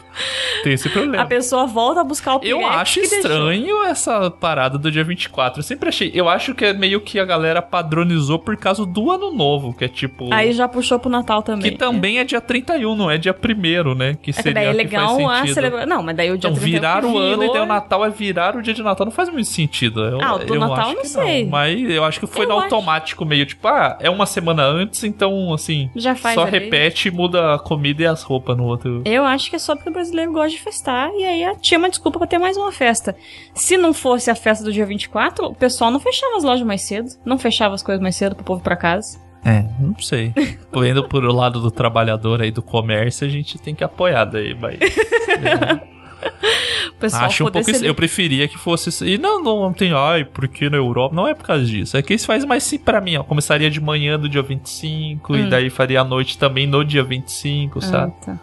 tem 0.62 0.74
esse 0.74 0.88
problema. 0.88 1.24
A 1.24 1.26
pessoa 1.26 1.66
volta 1.66 2.02
a 2.02 2.04
buscar 2.04 2.36
o 2.36 2.40
Eu 2.44 2.64
acho 2.64 3.00
estranho 3.00 3.64
deixou. 3.64 3.84
essa 3.84 4.30
parada 4.30 4.78
do 4.78 4.92
dia 4.92 5.02
24. 5.02 5.58
Eu 5.58 5.64
sempre 5.64 5.88
achei. 5.88 6.12
Eu 6.14 6.28
acho 6.28 6.54
que 6.54 6.64
é 6.64 6.72
meio 6.72 7.00
que 7.00 7.18
a 7.18 7.24
galera 7.24 7.60
padronizou 7.60 8.38
por 8.38 8.56
causa 8.56 8.86
do 8.86 9.10
ano 9.10 9.32
novo, 9.32 9.74
que 9.74 9.84
é 9.84 9.88
tipo. 9.88 10.32
Aí 10.32 10.52
já 10.52 10.68
puxou 10.68 11.00
pro 11.00 11.10
Natal 11.10 11.42
também. 11.42 11.72
Que 11.72 11.76
também 11.76 12.18
é, 12.18 12.20
é 12.20 12.24
dia 12.24 12.40
31, 12.40 12.94
não 12.94 13.10
é 13.10 13.18
dia 13.18 13.34
1 13.34 13.94
né? 13.94 14.16
Que 14.22 14.32
seria 14.32 14.50
é 14.50 14.54
daí 14.54 14.66
é 14.66 14.72
legal 14.72 15.28
a 15.28 15.46
celebrar. 15.46 15.84
Não, 15.84 16.02
mas 16.02 16.16
daí 16.16 16.30
o 16.30 16.38
dia 16.38 16.48
então, 16.48 16.60
31 16.60 16.78
virar 16.78 17.04
o 17.04 17.18
ano 17.18 17.42
e 17.42 17.52
daí 17.52 17.62
o 17.62 17.66
Natal 17.66 18.04
é 18.04 18.10
virar 18.10 18.56
o 18.56 18.62
dia 18.62 18.72
de 18.72 18.82
Natal. 18.82 19.04
Não 19.04 19.12
faz 19.12 19.28
muito 19.28 19.48
sentido. 19.48 20.04
Eu, 20.04 20.22
ah, 20.22 20.36
o 20.36 20.38
do 20.38 20.54
Natal 20.54 20.92
não 20.94 21.04
sei. 21.04 21.44
Não. 21.44 21.50
Mas 21.50 21.90
eu 21.90 22.04
acho 22.04 22.20
que 22.20 22.26
foi 22.26 22.44
eu 22.44 22.58
acho... 22.58 22.67
automático 22.74 23.24
meio 23.24 23.46
tipo, 23.46 23.66
ah, 23.68 23.96
é 24.00 24.10
uma 24.10 24.26
semana 24.26 24.64
antes, 24.64 25.04
então, 25.04 25.52
assim, 25.52 25.90
Já 25.96 26.14
faz 26.14 26.34
só 26.34 26.44
repete 26.44 27.08
e 27.08 27.10
muda 27.10 27.54
a 27.54 27.58
comida 27.58 28.02
e 28.02 28.06
as 28.06 28.22
roupas 28.22 28.56
no 28.56 28.64
outro. 28.64 29.02
Eu 29.04 29.24
acho 29.24 29.50
que 29.50 29.56
é 29.56 29.58
só 29.58 29.74
porque 29.74 29.90
o 29.90 29.92
brasileiro 29.92 30.32
gosta 30.32 30.50
de 30.50 30.60
festar, 30.60 31.10
e 31.14 31.24
aí 31.24 31.56
tinha 31.60 31.78
uma 31.78 31.88
desculpa 31.88 32.18
pra 32.18 32.26
ter 32.26 32.38
mais 32.38 32.56
uma 32.56 32.72
festa. 32.72 33.16
Se 33.54 33.76
não 33.76 33.92
fosse 33.92 34.30
a 34.30 34.34
festa 34.34 34.64
do 34.64 34.72
dia 34.72 34.86
24, 34.86 35.46
o 35.46 35.54
pessoal 35.54 35.90
não 35.90 36.00
fechava 36.00 36.36
as 36.36 36.44
lojas 36.44 36.66
mais 36.66 36.82
cedo, 36.82 37.08
não 37.24 37.38
fechava 37.38 37.74
as 37.74 37.82
coisas 37.82 38.02
mais 38.02 38.16
cedo 38.16 38.34
pro 38.34 38.44
povo 38.44 38.60
ir 38.60 38.64
pra 38.64 38.76
casa. 38.76 39.18
É, 39.44 39.64
não 39.80 39.98
sei. 39.98 40.32
Vendo 40.72 41.04
por 41.08 41.24
o 41.24 41.32
lado 41.32 41.60
do 41.60 41.70
trabalhador 41.70 42.42
aí 42.42 42.50
do 42.50 42.62
comércio, 42.62 43.26
a 43.26 43.30
gente 43.30 43.58
tem 43.58 43.74
que 43.74 43.84
apoiar 43.84 44.24
daí, 44.24 44.54
mas. 44.54 44.78
é. 44.80 45.88
pessoal 46.98 47.24
Acho 47.24 47.46
um 47.46 47.50
pouco. 47.50 47.70
Eu 47.70 47.94
preferia 47.94 48.48
que 48.48 48.58
fosse. 48.58 49.04
E 49.04 49.18
não, 49.18 49.42
não 49.42 49.72
tem. 49.72 49.92
Ai, 49.92 50.24
porque 50.24 50.68
na 50.68 50.76
Europa? 50.76 51.14
Não 51.14 51.26
é 51.26 51.34
por 51.34 51.44
causa 51.44 51.64
disso. 51.64 51.96
É 51.96 52.02
que 52.02 52.14
isso 52.14 52.26
faz 52.26 52.44
mais 52.44 52.62
sim 52.62 52.78
pra 52.78 53.00
mim, 53.00 53.16
ó. 53.16 53.22
Começaria 53.22 53.70
de 53.70 53.80
manhã 53.80 54.18
do 54.18 54.28
dia 54.28 54.42
25 54.42 55.32
hum. 55.32 55.36
e 55.36 55.48
daí 55.48 55.70
faria 55.70 56.00
a 56.00 56.04
noite 56.04 56.38
também 56.38 56.66
no 56.66 56.84
dia 56.84 57.02
25, 57.02 57.80
sabe? 57.80 58.12
Ah, 58.22 58.24
tá. 58.24 58.40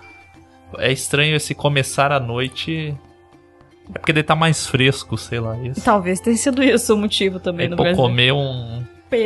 É 0.78 0.92
estranho 0.92 1.36
esse 1.36 1.54
começar 1.54 2.12
a 2.12 2.20
noite. 2.20 2.96
É 3.94 4.00
porque 4.00 4.14
daí 4.14 4.24
tá 4.24 4.36
mais 4.36 4.66
fresco, 4.66 5.18
sei 5.18 5.40
lá. 5.40 5.58
Isso. 5.58 5.84
Talvez 5.84 6.20
tenha 6.20 6.36
sido 6.36 6.64
isso 6.64 6.94
o 6.94 6.98
motivo 6.98 7.40
também 7.40 7.68
é 7.68 7.70
no 7.70 7.76
Brasil. 7.76 7.96
comer 7.96 8.34
um 8.34 8.84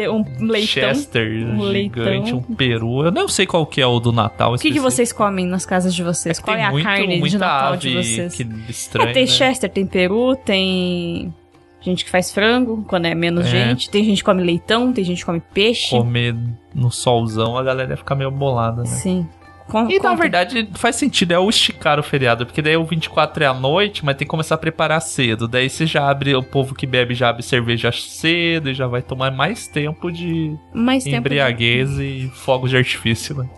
um 0.10 0.24
leitão. 0.40 0.94
Chester 0.94 1.48
um 1.48 1.72
gigante, 1.72 2.32
leitão. 2.32 2.38
um 2.38 2.56
peru. 2.56 3.04
Eu 3.04 3.12
não 3.12 3.28
sei 3.28 3.46
qual 3.46 3.66
que 3.66 3.82
é 3.82 3.88
o 3.88 4.00
do 4.00 4.12
Natal. 4.12 4.54
O 4.54 4.58
que, 4.58 4.72
que 4.72 4.80
vocês 4.80 5.12
comem 5.12 5.46
nas 5.46 5.66
casas 5.66 5.94
de 5.96 6.04
vocês? 6.04 6.40
É 6.40 6.42
qual 6.42 6.58
é 6.58 6.64
a 6.64 6.72
muito, 6.72 6.84
carne 6.84 7.22
de 7.22 7.38
Natal 7.38 7.78
de 7.78 7.94
vocês? 7.96 8.36
Que 8.36 8.48
estranho, 8.70 9.10
é, 9.10 9.14
tem 9.14 9.26
né? 9.26 9.32
Chester, 9.32 9.70
tem 9.70 9.86
peru, 9.86 10.36
tem 10.36 11.34
gente 11.82 12.04
que 12.04 12.12
faz 12.12 12.32
frango 12.32 12.84
quando 12.88 13.06
é 13.06 13.16
menos 13.16 13.46
é. 13.48 13.50
gente. 13.50 13.90
Tem 13.90 14.04
gente 14.04 14.18
que 14.18 14.24
come 14.24 14.44
leitão, 14.44 14.92
tem 14.92 15.04
gente 15.04 15.20
que 15.20 15.26
come 15.26 15.42
peixe. 15.54 15.90
Comer 15.90 16.36
no 16.74 16.92
solzão, 16.92 17.58
a 17.58 17.64
galera 17.64 17.92
ia 17.92 17.98
ficar 17.98 18.16
meio 18.16 18.32
bolada, 18.32 18.82
né? 18.82 18.88
Sim. 18.88 19.28
Com, 19.70 19.90
e 19.90 20.00
na 20.00 20.16
verdade 20.16 20.68
faz 20.74 20.96
sentido, 20.96 21.32
é 21.32 21.40
o 21.40 21.50
esticar 21.50 22.00
o 22.00 22.04
feriado, 22.04 22.46
porque 22.46 22.62
daí 22.62 22.76
o 22.76 22.84
24 22.84 23.44
é 23.44 23.48
à 23.48 23.54
noite, 23.54 24.04
mas 24.04 24.18
tem 24.18 24.26
que 24.26 24.30
começar 24.30 24.56
a 24.56 24.58
preparar 24.58 25.02
cedo. 25.02 25.48
Daí 25.48 25.70
você 25.70 25.86
já 25.86 26.10
abre, 26.10 26.36
o 26.36 26.44
povo 26.44 26.74
que 26.74 26.88
bebe 26.88 27.14
já 27.14 27.30
abre 27.30 27.44
cerveja 27.44 27.92
cedo 27.92 28.70
e 28.70 28.74
já 28.74 28.88
vai 28.88 29.02
tomar 29.02 29.32
mais 29.32 29.68
tempo 29.68 30.12
de 30.12 30.56
mais 30.74 31.06
embriaguez 31.06 31.90
tempo 31.90 32.02
de... 32.02 32.26
e 32.26 32.30
fogos 32.30 32.70
de 32.72 32.78
artifício, 32.78 33.36
né? 33.36 33.50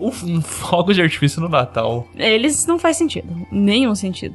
Um 0.00 0.40
fogo 0.40 0.94
de 0.94 1.02
artifício 1.02 1.42
no 1.42 1.48
Natal. 1.48 2.08
Eles 2.16 2.66
não 2.66 2.78
faz 2.78 2.96
sentido. 2.96 3.46
Nenhum 3.52 3.94
sentido. 3.94 4.34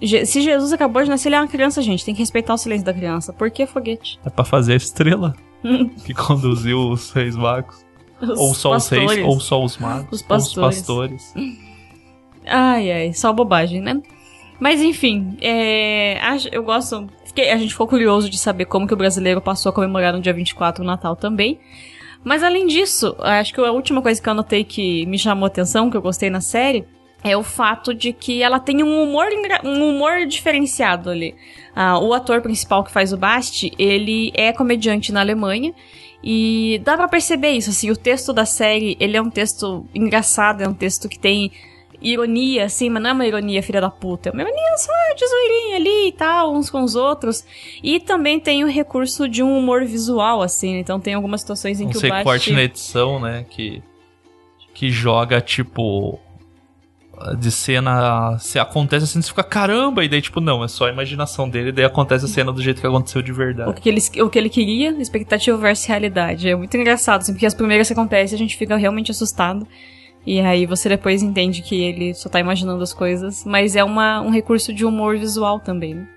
Se 0.00 0.40
Jesus 0.40 0.72
acabou 0.72 1.02
de 1.02 1.08
nascer, 1.08 1.28
ele 1.28 1.36
é 1.36 1.40
uma 1.40 1.46
criança, 1.46 1.80
gente. 1.80 2.04
Tem 2.04 2.14
que 2.14 2.20
respeitar 2.20 2.52
o 2.52 2.58
silêncio 2.58 2.84
da 2.84 2.92
criança. 2.92 3.32
Por 3.32 3.50
que 3.50 3.64
foguete? 3.64 4.18
É 4.24 4.30
pra 4.30 4.44
fazer 4.44 4.72
a 4.72 4.76
estrela 4.76 5.34
que 6.04 6.12
conduziu 6.12 6.90
os 6.90 7.12
reis 7.12 7.36
magos. 7.36 7.83
Os 8.32 8.38
ou 8.38 8.54
só 8.54 8.70
pastores. 8.70 9.04
os 9.04 9.12
reis, 9.12 9.26
ou 9.26 9.40
só 9.40 9.62
os 9.62 9.76
magos, 9.76 10.06
os 10.12 10.22
pastores. 10.22 10.56
Ou 10.56 10.68
os 10.68 10.76
pastores. 10.76 11.34
Ai, 12.46 12.92
ai, 12.92 13.12
só 13.12 13.32
bobagem, 13.32 13.80
né? 13.80 14.02
Mas 14.60 14.80
enfim, 14.80 15.36
é, 15.40 16.18
eu 16.52 16.62
gosto. 16.62 17.08
A 17.36 17.56
gente 17.56 17.72
ficou 17.72 17.88
curioso 17.88 18.30
de 18.30 18.38
saber 18.38 18.66
como 18.66 18.86
que 18.86 18.94
o 18.94 18.96
brasileiro 18.96 19.40
passou 19.40 19.70
a 19.70 19.72
comemorar 19.72 20.12
no 20.12 20.20
dia 20.20 20.32
24 20.32 20.84
o 20.84 20.86
Natal 20.86 21.16
também. 21.16 21.58
Mas 22.22 22.42
além 22.42 22.66
disso, 22.66 23.14
acho 23.18 23.52
que 23.52 23.60
a 23.60 23.72
última 23.72 24.00
coisa 24.00 24.22
que 24.22 24.28
eu 24.28 24.32
anotei 24.32 24.64
que 24.64 25.04
me 25.06 25.18
chamou 25.18 25.44
a 25.44 25.48
atenção, 25.48 25.90
que 25.90 25.96
eu 25.96 26.00
gostei 26.00 26.30
na 26.30 26.40
série, 26.40 26.86
é 27.22 27.36
o 27.36 27.42
fato 27.42 27.92
de 27.92 28.12
que 28.12 28.42
ela 28.42 28.60
tem 28.60 28.82
um 28.82 29.02
humor, 29.02 29.26
um 29.64 29.88
humor 29.88 30.26
diferenciado 30.26 31.10
ali. 31.10 31.34
Ah, 31.74 31.98
o 31.98 32.14
ator 32.14 32.40
principal 32.40 32.84
que 32.84 32.92
faz 32.92 33.12
o 33.12 33.16
Basti, 33.16 33.72
ele 33.78 34.30
é 34.34 34.52
comediante 34.52 35.10
na 35.12 35.20
Alemanha 35.20 35.74
e 36.26 36.80
dá 36.82 36.96
pra 36.96 37.06
perceber 37.06 37.50
isso, 37.50 37.68
assim, 37.68 37.90
o 37.90 37.96
texto 37.96 38.32
da 38.32 38.46
série, 38.46 38.96
ele 38.98 39.14
é 39.14 39.20
um 39.20 39.28
texto 39.28 39.84
engraçado, 39.94 40.62
é 40.62 40.68
um 40.68 40.72
texto 40.72 41.06
que 41.06 41.18
tem 41.18 41.52
ironia, 42.00 42.64
assim, 42.64 42.88
mas 42.88 43.02
não 43.02 43.10
é 43.10 43.12
uma 43.12 43.26
ironia 43.26 43.62
filha 43.62 43.78
da 43.78 43.90
puta, 43.90 44.30
é 44.30 44.32
uma 44.32 44.40
ironia 44.40 44.76
só 44.78 44.92
de 45.14 45.26
zoeirinha 45.26 45.76
ali 45.76 46.08
e 46.08 46.12
tal, 46.12 46.54
uns 46.54 46.70
com 46.70 46.82
os 46.82 46.96
outros. 46.96 47.44
E 47.82 48.00
também 48.00 48.40
tem 48.40 48.64
o 48.64 48.66
recurso 48.66 49.28
de 49.28 49.42
um 49.42 49.54
humor 49.54 49.84
visual, 49.84 50.40
assim, 50.40 50.78
então 50.78 50.98
tem 50.98 51.12
algumas 51.12 51.42
situações 51.42 51.78
em 51.78 51.86
um 51.86 51.90
que 51.90 51.98
o 51.98 52.08
Basti... 52.08 52.24
corte 52.24 52.52
na 52.54 52.62
edição, 52.62 53.20
né, 53.20 53.44
que, 53.50 53.82
que 54.72 54.88
joga, 54.88 55.42
tipo, 55.42 56.18
de 57.38 57.50
cena 57.50 58.38
se 58.38 58.58
acontece 58.58 59.04
assim, 59.04 59.20
você 59.20 59.28
fica 59.28 59.42
caramba, 59.42 60.04
e 60.04 60.08
daí 60.08 60.20
tipo, 60.20 60.40
não, 60.40 60.64
é 60.64 60.68
só 60.68 60.86
a 60.86 60.90
imaginação 60.90 61.48
dele, 61.48 61.68
e 61.68 61.72
daí 61.72 61.84
acontece 61.84 62.24
a 62.24 62.28
cena 62.28 62.52
do 62.52 62.62
jeito 62.62 62.80
que 62.80 62.86
aconteceu 62.86 63.22
de 63.22 63.32
verdade. 63.32 63.70
O 63.70 63.74
que 63.74 63.88
ele, 63.88 64.00
o 64.22 64.28
que 64.28 64.38
ele 64.38 64.48
queria, 64.48 64.90
expectativa 65.00 65.56
versus 65.56 65.86
realidade. 65.86 66.48
É 66.48 66.54
muito 66.54 66.76
engraçado, 66.76 67.22
assim, 67.22 67.32
porque 67.32 67.46
as 67.46 67.54
primeiras 67.54 67.86
que 67.86 67.92
acontecem 67.92 68.36
a 68.36 68.38
gente 68.38 68.56
fica 68.56 68.76
realmente 68.76 69.10
assustado. 69.10 69.66
E 70.26 70.40
aí 70.40 70.64
você 70.64 70.88
depois 70.88 71.22
entende 71.22 71.60
que 71.60 71.82
ele 71.82 72.14
só 72.14 72.28
tá 72.28 72.40
imaginando 72.40 72.82
as 72.82 72.94
coisas, 72.94 73.44
mas 73.44 73.76
é 73.76 73.84
uma, 73.84 74.20
um 74.22 74.30
recurso 74.30 74.72
de 74.72 74.84
humor 74.84 75.18
visual 75.18 75.60
também, 75.60 75.94
né? 75.94 76.08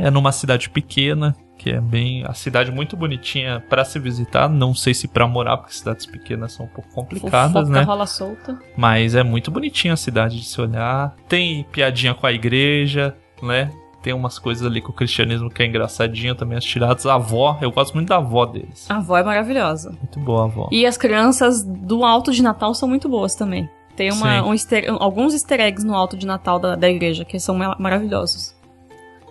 É 0.00 0.10
numa 0.10 0.30
cidade 0.30 0.70
pequena, 0.70 1.36
que 1.62 1.70
é 1.70 1.80
bem 1.80 2.24
a 2.26 2.34
cidade 2.34 2.72
muito 2.72 2.96
bonitinha 2.96 3.62
para 3.68 3.84
se 3.84 3.96
visitar. 4.00 4.48
Não 4.48 4.74
sei 4.74 4.92
se 4.92 5.06
para 5.06 5.28
morar, 5.28 5.58
porque 5.58 5.72
cidades 5.72 6.04
pequenas 6.04 6.52
são 6.52 6.66
um 6.66 6.68
pouco 6.68 6.90
complicadas, 6.92 7.52
Fofoca 7.52 7.70
né? 7.70 7.82
rola 7.82 8.06
solta. 8.06 8.58
Mas 8.76 9.14
é 9.14 9.22
muito 9.22 9.48
bonitinha 9.48 9.94
a 9.94 9.96
cidade 9.96 10.40
de 10.40 10.44
se 10.44 10.60
olhar. 10.60 11.14
Tem 11.28 11.64
piadinha 11.70 12.14
com 12.14 12.26
a 12.26 12.32
igreja, 12.32 13.16
né? 13.40 13.70
Tem 14.02 14.12
umas 14.12 14.40
coisas 14.40 14.66
ali 14.66 14.80
com 14.80 14.90
o 14.90 14.94
cristianismo 14.94 15.48
que 15.48 15.62
é 15.62 15.66
engraçadinho 15.66 16.34
também, 16.34 16.58
as 16.58 16.64
tiradas. 16.64 17.06
A 17.06 17.14
avó, 17.14 17.56
eu 17.60 17.70
gosto 17.70 17.94
muito 17.94 18.08
da 18.08 18.16
avó 18.16 18.44
deles. 18.44 18.90
A 18.90 18.96
avó 18.96 19.16
é 19.16 19.22
maravilhosa. 19.22 19.90
Muito 19.90 20.18
boa 20.18 20.42
a 20.42 20.44
avó. 20.46 20.68
E 20.72 20.84
as 20.84 20.96
crianças 20.96 21.62
do 21.62 22.04
Alto 22.04 22.32
de 22.32 22.42
Natal 22.42 22.74
são 22.74 22.88
muito 22.88 23.08
boas 23.08 23.36
também. 23.36 23.70
Tem 23.94 24.10
uma, 24.10 24.42
um 24.42 24.52
easter, 24.52 24.86
alguns 24.98 25.32
easter 25.32 25.60
eggs 25.60 25.86
no 25.86 25.94
Alto 25.94 26.16
de 26.16 26.26
Natal 26.26 26.58
da, 26.58 26.74
da 26.74 26.90
igreja 26.90 27.24
que 27.24 27.38
são 27.38 27.56
maravilhosos. 27.78 28.51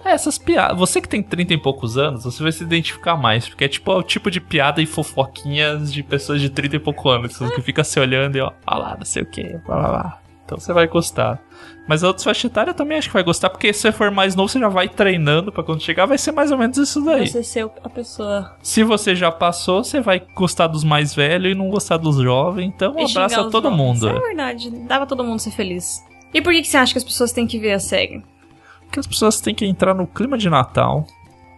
É, 0.03 0.12
essas 0.12 0.38
piadas. 0.38 0.77
Você 0.77 1.01
que 1.01 1.10
tem 1.10 1.22
30 1.22 1.53
e 1.53 1.58
poucos 1.58 1.98
anos, 1.98 2.24
você 2.24 2.41
vai 2.41 2.51
se 2.51 2.63
identificar 2.63 3.15
mais. 3.15 3.48
Porque 3.48 3.65
é 3.65 3.67
tipo 3.67 3.91
é 3.91 3.96
o 3.96 4.03
tipo 4.03 4.29
de 4.31 4.41
piada 4.41 4.81
e 4.81 4.86
fofoquinhas 4.86 5.91
de 5.91 6.03
pessoas 6.03 6.41
de 6.41 6.50
30 6.50 6.75
e 6.75 6.79
poucos 6.79 7.12
anos. 7.12 7.38
Que 7.38 7.62
fica 7.62 7.84
se 7.84 8.00
olhando 8.00 8.36
e 8.36 8.41
ó, 8.41 8.51
ó 8.65 8.77
lá, 8.77 8.96
não 8.98 9.05
sei 9.05 9.24
o 9.24 9.25
que, 9.25 9.43
blá 9.65 9.77
blá 9.77 9.88
blá. 9.89 10.22
então 10.46 10.58
você 10.58 10.74
vai 10.74 10.88
gostar. 10.88 11.39
Mas 11.88 12.03
a 12.03 12.08
outros 12.08 12.24
faixa 12.24 12.48
etária 12.48 12.74
também 12.74 12.98
acho 12.98 13.10
que 13.10 13.13
vai 13.13 13.24
gostar, 13.24 13.50
porque 13.50 13.74
se 13.74 13.81
você 13.81 13.91
for 13.91 14.12
mais 14.12 14.36
novo, 14.36 14.48
você 14.48 14.60
já 14.60 14.70
vai 14.70 14.88
treinando 14.88 15.51
pra 15.51 15.63
quando 15.63 15.81
chegar, 15.81 16.05
vai 16.05 16.17
ser 16.17 16.31
mais 16.31 16.51
ou 16.51 16.58
menos 16.58 16.77
isso 16.77 17.01
daí. 17.01 17.27
Você 17.27 17.43
ser 17.43 17.70
a 17.84 17.89
pessoa. 17.89 18.55
Se 18.62 18.84
você 18.84 19.15
já 19.15 19.31
passou, 19.31 19.84
você 19.84 20.00
vai 20.00 20.22
gostar 20.36 20.67
dos 20.67 20.84
mais 20.84 21.13
velhos 21.13 21.51
e 21.51 21.55
não 21.55 21.70
gostar 21.70 21.98
dos 21.98 22.17
jovens, 22.17 22.67
então 22.67 22.91
e 22.91 23.03
abraço 23.03 23.10
xingar 23.10 23.39
a 23.39 23.46
os 23.46 23.51
todo 23.51 23.72
mundo. 23.72 24.08
É 24.08 24.20
verdade. 24.20 24.70
Dá 24.88 24.98
pra 24.98 25.05
todo 25.05 25.24
mundo 25.24 25.39
ser 25.39 25.51
feliz. 25.51 26.01
E 26.34 26.41
por 26.41 26.53
que, 26.53 26.62
que 26.62 26.67
você 26.67 26.77
acha 26.77 26.93
que 26.93 26.98
as 26.98 27.03
pessoas 27.03 27.31
têm 27.34 27.46
que 27.46 27.60
ver 27.60 27.74
a 27.74 27.79
série? 27.79 28.24
Porque 28.92 29.00
as 29.00 29.08
pessoas 29.08 29.40
têm 29.40 29.56
que 29.56 29.66
entrar 29.66 29.94
no 29.94 30.06
clima 30.06 30.38
de 30.38 30.50
Natal. 30.50 31.08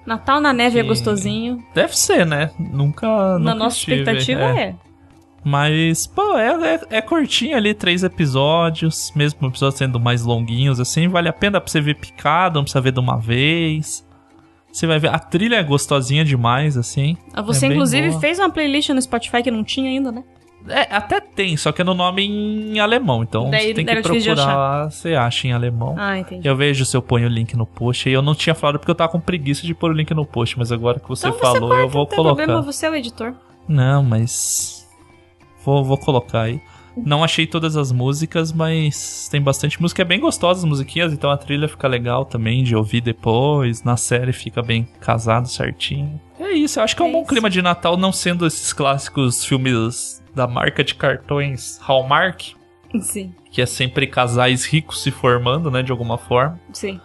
Natal 0.06 0.40
na 0.40 0.54
neve 0.54 0.78
é 0.78 0.84
Que- 0.84 0.88
gostosinho. 0.88 1.64
Deve 1.74 1.98
ser, 1.98 2.28
né? 2.28 2.52
Nunca. 2.60 3.08
na 3.08 3.40
nunca 3.40 3.56
nossa 3.56 3.78
estive, 3.78 4.02
expectativa 4.02 4.42
é. 4.60 4.76
Mas, 5.44 6.06
pô, 6.06 6.38
é, 6.38 6.76
é, 6.76 6.98
é 6.98 7.02
curtinho 7.02 7.58
ali, 7.58 7.74
três 7.74 8.04
episódios, 8.04 9.12
mesmo 9.16 9.48
episódios 9.48 9.80
sendo 9.80 10.00
mais 10.00 10.24
longuinhos, 10.24 10.80
assim, 10.80 11.08
vale 11.08 11.28
a 11.28 11.34
pena 11.34 11.60
pra 11.60 11.70
você 11.72 11.82
ver 11.82 11.96
picado, 11.96 12.60
não 12.60 12.64
precisa 12.64 12.80
ver 12.80 12.92
de 12.94 13.00
uma 13.00 13.18
vez. 13.18 14.06
Você 14.72 14.86
vai 14.86 15.00
ver, 15.00 15.10
a 15.10 15.18
trilha 15.20 15.56
é 15.56 15.64
gostosinha 15.64 16.24
demais, 16.24 16.78
assim. 16.78 17.18
Ah, 17.34 17.42
Você, 17.42 17.66
É 17.66 17.70
inclusive, 17.70 18.12
fez 18.20 18.38
uma 18.40 18.50
playlist 18.52 18.90
no 18.90 19.02
Spotify 19.02 19.42
que 19.42 19.50
não 19.52 19.64
tinha 19.64 19.90
ainda, 19.90 20.12
né? 20.12 20.24
É, 20.68 20.96
até 20.96 21.20
tem, 21.20 21.58
só 21.58 21.72
que 21.72 21.82
é 21.82 21.84
no 21.86 21.94
nome 21.94 22.24
em 22.26 22.80
alemão, 22.80 23.22
então 23.24 23.50
Daí 23.50 23.68
você 23.68 23.74
tem 23.74 23.86
que 23.86 24.02
procurar 24.02 24.56
lá, 24.56 24.90
você 24.90 25.14
acha 25.14 25.48
em 25.48 25.52
alemão. 25.52 25.96
Ah, 25.98 26.18
entendi. 26.18 26.48
Eu 26.48 26.56
vejo 26.56 26.86
se 26.86 26.96
eu 26.96 27.02
ponho 27.02 27.28
o 27.28 27.30
link 27.30 27.56
no 27.56 27.66
post, 27.66 28.08
e 28.10 28.14
eu 28.14 28.22
não 28.22 28.34
tinha 28.34 28.56
falado 28.56 28.80
porque 28.80 28.92
eu 28.92 28.96
tava 28.96 29.12
com 29.12 29.20
preguiça 29.20 29.66
de 29.68 29.74
pôr 29.74 29.92
o 29.92 29.94
link 29.94 30.14
no 30.14 30.26
post, 30.26 30.58
mas 30.58 30.72
agora 30.72 31.00
que 31.00 31.08
você 31.10 31.28
então 31.28 31.40
falou, 31.40 31.70
você 31.70 31.82
eu 31.82 31.90
vou 31.90 32.02
não 32.04 32.08
tem 32.08 32.16
colocar. 32.16 32.36
problema, 32.36 32.62
você 32.62 32.86
é 32.86 32.90
o 32.90 32.96
editor. 32.96 33.34
Não, 33.68 34.04
mas. 34.04 34.88
Vou, 35.66 35.84
vou 35.84 35.98
colocar 35.98 36.42
aí. 36.42 36.62
Não 36.96 37.24
achei 37.24 37.48
todas 37.48 37.76
as 37.76 37.92
músicas, 37.92 38.52
mas 38.54 39.28
tem 39.32 39.42
bastante 39.42 39.82
música. 39.82 40.04
É 40.04 40.06
bem 40.06 40.20
gostosa 40.20 40.60
as 40.60 40.66
musiquinhas, 40.66 41.12
então 41.12 41.32
a 41.32 41.38
trilha 41.38 41.68
fica 41.68 41.88
legal 41.88 42.24
também 42.24 42.64
de 42.64 42.76
ouvir 42.76 43.02
depois. 43.02 43.84
Na 43.84 43.98
série 43.98 44.32
fica 44.32 44.62
bem 44.62 44.88
casado 45.02 45.48
certinho. 45.48 46.22
É 46.40 46.52
isso, 46.52 46.80
eu 46.80 46.84
acho 46.84 46.96
que 46.96 47.02
é 47.02 47.06
um 47.06 47.10
É 47.10 47.12
bom 47.12 47.20
isso. 47.22 47.30
clima 47.30 47.50
de 47.50 47.62
Natal, 47.62 47.98
não 47.98 48.12
sendo 48.12 48.46
esses 48.46 48.72
clássicos 48.74 49.44
filmes 49.44 50.23
da 50.36 50.48
marca 50.48 50.84
de 50.84 50.96
cartões 50.96 51.80
Hallmark, 51.82 52.54
Sim, 53.00 53.34
que 53.52 53.62
é 53.62 53.66
sempre 53.66 54.08
casais 54.08 54.66
ricos 54.66 55.02
se 55.02 55.12
formando, 55.12 55.70
né, 55.72 55.82
de 55.84 55.92
alguma 55.92 56.18
forma. 56.18 56.60
sim. 56.72 57.00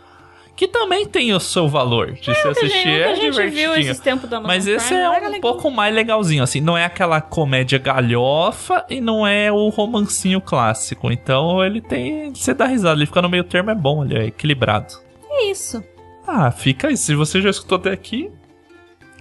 Que 0.56 0.66
também 0.66 1.06
tem 1.06 1.32
o 1.32 1.38
seu 1.38 1.68
valor 1.68 2.14
de 2.14 2.34
se 2.34 2.42
que 2.42 2.48
a 2.48 2.50
assistir, 2.50 2.88
é 2.88 3.14
viu 3.14 3.30
divertidinho. 3.30 4.42
Mas 4.44 4.66
esse 4.66 4.92
é 4.92 5.08
um 5.08 5.12
legal. 5.12 5.40
pouco 5.40 5.70
mais 5.70 5.94
legalzinho, 5.94 6.42
assim. 6.42 6.60
Não 6.60 6.76
é 6.76 6.84
aquela 6.84 7.20
comédia 7.20 7.78
galhofa 7.78 8.84
e 8.90 9.00
não 9.00 9.24
é 9.24 9.52
o 9.52 9.68
romancinho 9.68 10.40
clássico. 10.40 11.12
Então 11.12 11.64
ele 11.64 11.80
tem. 11.80 12.34
Você 12.34 12.52
dá 12.54 12.66
risada, 12.66 12.98
ele 12.98 13.06
fica 13.06 13.22
no 13.22 13.28
meio 13.28 13.44
termo, 13.44 13.70
é 13.70 13.74
bom, 13.76 14.04
ele 14.04 14.18
é 14.18 14.26
equilibrado. 14.26 14.94
É 15.30 15.44
isso. 15.48 15.80
Ah, 16.26 16.50
fica 16.50 16.88
aí. 16.88 16.96
Se 16.96 17.14
você 17.14 17.40
já 17.40 17.50
escutou 17.50 17.78
até 17.78 17.92
aqui, 17.92 18.28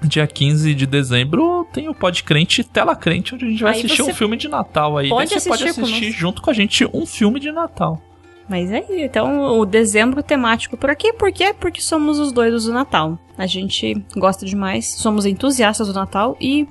dia 0.04 0.28
15 0.28 0.76
de 0.76 0.86
dezembro 0.86 1.68
tem 1.74 1.90
o 1.90 1.94
Pod 1.94 2.24
Crente 2.24 2.64
Tela 2.64 2.96
Crente, 2.96 3.36
onde 3.36 3.46
a 3.46 3.50
gente 3.50 3.64
vai 3.64 3.74
Aí 3.74 3.80
assistir 3.80 4.04
um 4.04 4.14
filme 4.14 4.38
de 4.38 4.48
Natal 4.48 4.98
aí. 4.98 5.10
pode 5.10 5.30
Daí 5.30 5.40
você 5.40 5.50
pode 5.50 5.64
assistir 5.64 5.82
assistir 5.82 6.02
conosco. 6.02 6.20
junto 6.20 6.42
com 6.42 6.50
a 6.50 6.54
gente 6.54 6.86
um 6.94 7.06
filme 7.06 7.40
de 7.40 7.52
Natal. 7.52 8.02
Mas 8.50 8.72
é 8.72 8.80
isso. 8.80 8.94
Então, 8.94 9.60
o 9.60 9.66
dezembro 9.66 10.24
temático 10.24 10.78
por 10.78 10.90
aqui. 10.90 11.12
Por 11.12 11.32
quê? 11.32 11.54
Porque 11.54 11.82
somos 11.82 12.18
os 12.20 12.32
doidos 12.32 12.66
do 12.66 12.74
Natal. 12.74 13.20
A 13.38 13.46
gente 13.46 14.02
gosta 14.16 14.46
demais, 14.46 14.86
somos 14.86 15.26
entusiastas 15.26 15.88
do 15.88 15.94
Natal 15.94 16.38
e 16.40 16.68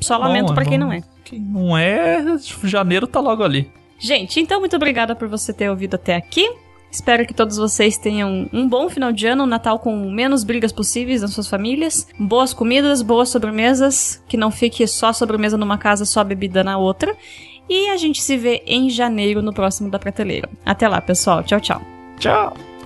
só 0.00 0.16
lamento 0.16 0.48
Bom, 0.48 0.54
pra 0.54 0.64
quem 0.64 0.78
não 0.78 0.92
é. 0.92 1.02
Quem 1.24 1.40
não 1.40 1.76
é, 1.76 2.24
janeiro 2.64 3.06
tá 3.06 3.20
logo 3.20 3.42
ali. 3.42 3.70
Gente, 3.98 4.40
então 4.40 4.60
muito 4.60 4.76
obrigada 4.76 5.14
por 5.16 5.26
você 5.26 5.52
ter 5.52 5.68
ouvido 5.68 5.96
até 5.96 6.14
aqui. 6.14 6.48
Espero 6.90 7.26
que 7.26 7.34
todos 7.34 7.56
vocês 7.56 7.98
tenham 7.98 8.48
um 8.52 8.68
bom 8.68 8.88
final 8.88 9.12
de 9.12 9.26
ano, 9.26 9.44
um 9.44 9.46
Natal 9.46 9.78
com 9.78 10.10
menos 10.10 10.42
brigas 10.42 10.72
possíveis 10.72 11.22
nas 11.22 11.32
suas 11.32 11.48
famílias, 11.48 12.06
boas 12.18 12.54
comidas, 12.54 13.02
boas 13.02 13.28
sobremesas, 13.28 14.22
que 14.26 14.36
não 14.36 14.50
fique 14.50 14.86
só 14.86 15.12
sobremesa 15.12 15.58
numa 15.58 15.78
casa, 15.78 16.04
só 16.04 16.24
bebida 16.24 16.64
na 16.64 16.78
outra. 16.78 17.14
E 17.68 17.90
a 17.90 17.96
gente 17.98 18.22
se 18.22 18.36
vê 18.36 18.62
em 18.66 18.88
janeiro 18.88 19.42
no 19.42 19.52
próximo 19.52 19.90
da 19.90 19.98
prateleira. 19.98 20.48
Até 20.64 20.88
lá, 20.88 21.00
pessoal. 21.00 21.42
Tchau, 21.42 21.60
tchau. 21.60 21.82
Tchau! 22.18 22.77